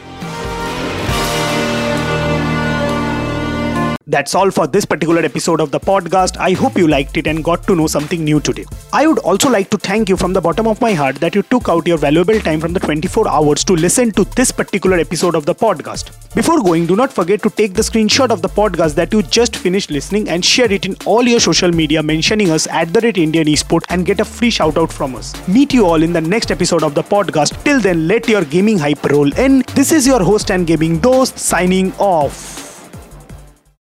That's 4.07 4.35
all 4.35 4.51
for 4.51 4.67
this 4.67 4.85
particular 4.85 5.23
episode 5.23 5.59
of 5.59 5.71
the 5.71 5.79
podcast. 5.79 6.37
I 6.37 6.51
hope 6.51 6.77
you 6.77 6.87
liked 6.87 7.17
it 7.17 7.25
and 7.25 7.43
got 7.43 7.65
to 7.65 7.75
know 7.75 7.87
something 7.87 8.23
new 8.23 8.39
today. 8.39 8.65
I 8.93 9.07
would 9.07 9.17
also 9.17 9.49
like 9.49 9.71
to 9.71 9.77
thank 9.77 10.09
you 10.09 10.15
from 10.15 10.31
the 10.31 10.41
bottom 10.41 10.67
of 10.67 10.79
my 10.79 10.93
heart 10.93 11.15
that 11.15 11.33
you 11.33 11.41
took 11.41 11.69
out 11.69 11.87
your 11.87 11.97
valuable 11.97 12.39
time 12.39 12.59
from 12.59 12.73
the 12.73 12.79
24 12.79 13.27
hours 13.27 13.63
to 13.63 13.73
listen 13.73 14.11
to 14.11 14.23
this 14.35 14.51
particular 14.51 14.99
episode 14.99 15.33
of 15.33 15.47
the 15.47 15.55
podcast. 15.55 16.11
Before 16.35 16.61
going, 16.61 16.85
do 16.85 16.95
not 16.95 17.11
forget 17.11 17.41
to 17.41 17.49
take 17.49 17.73
the 17.73 17.81
screenshot 17.81 18.29
of 18.29 18.43
the 18.43 18.47
podcast 18.47 18.93
that 18.93 19.11
you 19.11 19.23
just 19.23 19.55
finished 19.55 19.89
listening 19.89 20.29
and 20.29 20.45
share 20.45 20.71
it 20.71 20.85
in 20.85 20.95
all 21.07 21.23
your 21.23 21.39
social 21.39 21.71
media 21.71 22.03
mentioning 22.03 22.51
us 22.51 22.67
at 22.67 22.93
the 22.93 23.01
rate 23.01 23.17
Indian 23.17 23.47
Esport 23.47 23.85
and 23.89 24.05
get 24.05 24.19
a 24.19 24.25
free 24.25 24.51
shout 24.51 24.77
out 24.77 24.93
from 24.93 25.15
us. 25.15 25.33
Meet 25.47 25.73
you 25.73 25.87
all 25.87 26.03
in 26.03 26.13
the 26.13 26.21
next 26.21 26.51
episode 26.51 26.83
of 26.83 26.93
the 26.93 27.01
podcast. 27.03 27.63
Till 27.63 27.79
then, 27.79 28.07
let 28.07 28.27
your 28.27 28.45
gaming 28.45 28.77
hype 28.77 29.03
roll 29.05 29.33
in. 29.33 29.63
This 29.73 29.91
is 29.91 30.05
your 30.05 30.23
host 30.23 30.51
and 30.51 30.67
gaming 30.67 31.01
host 31.01 31.39
signing 31.39 31.91
off. 31.93 32.64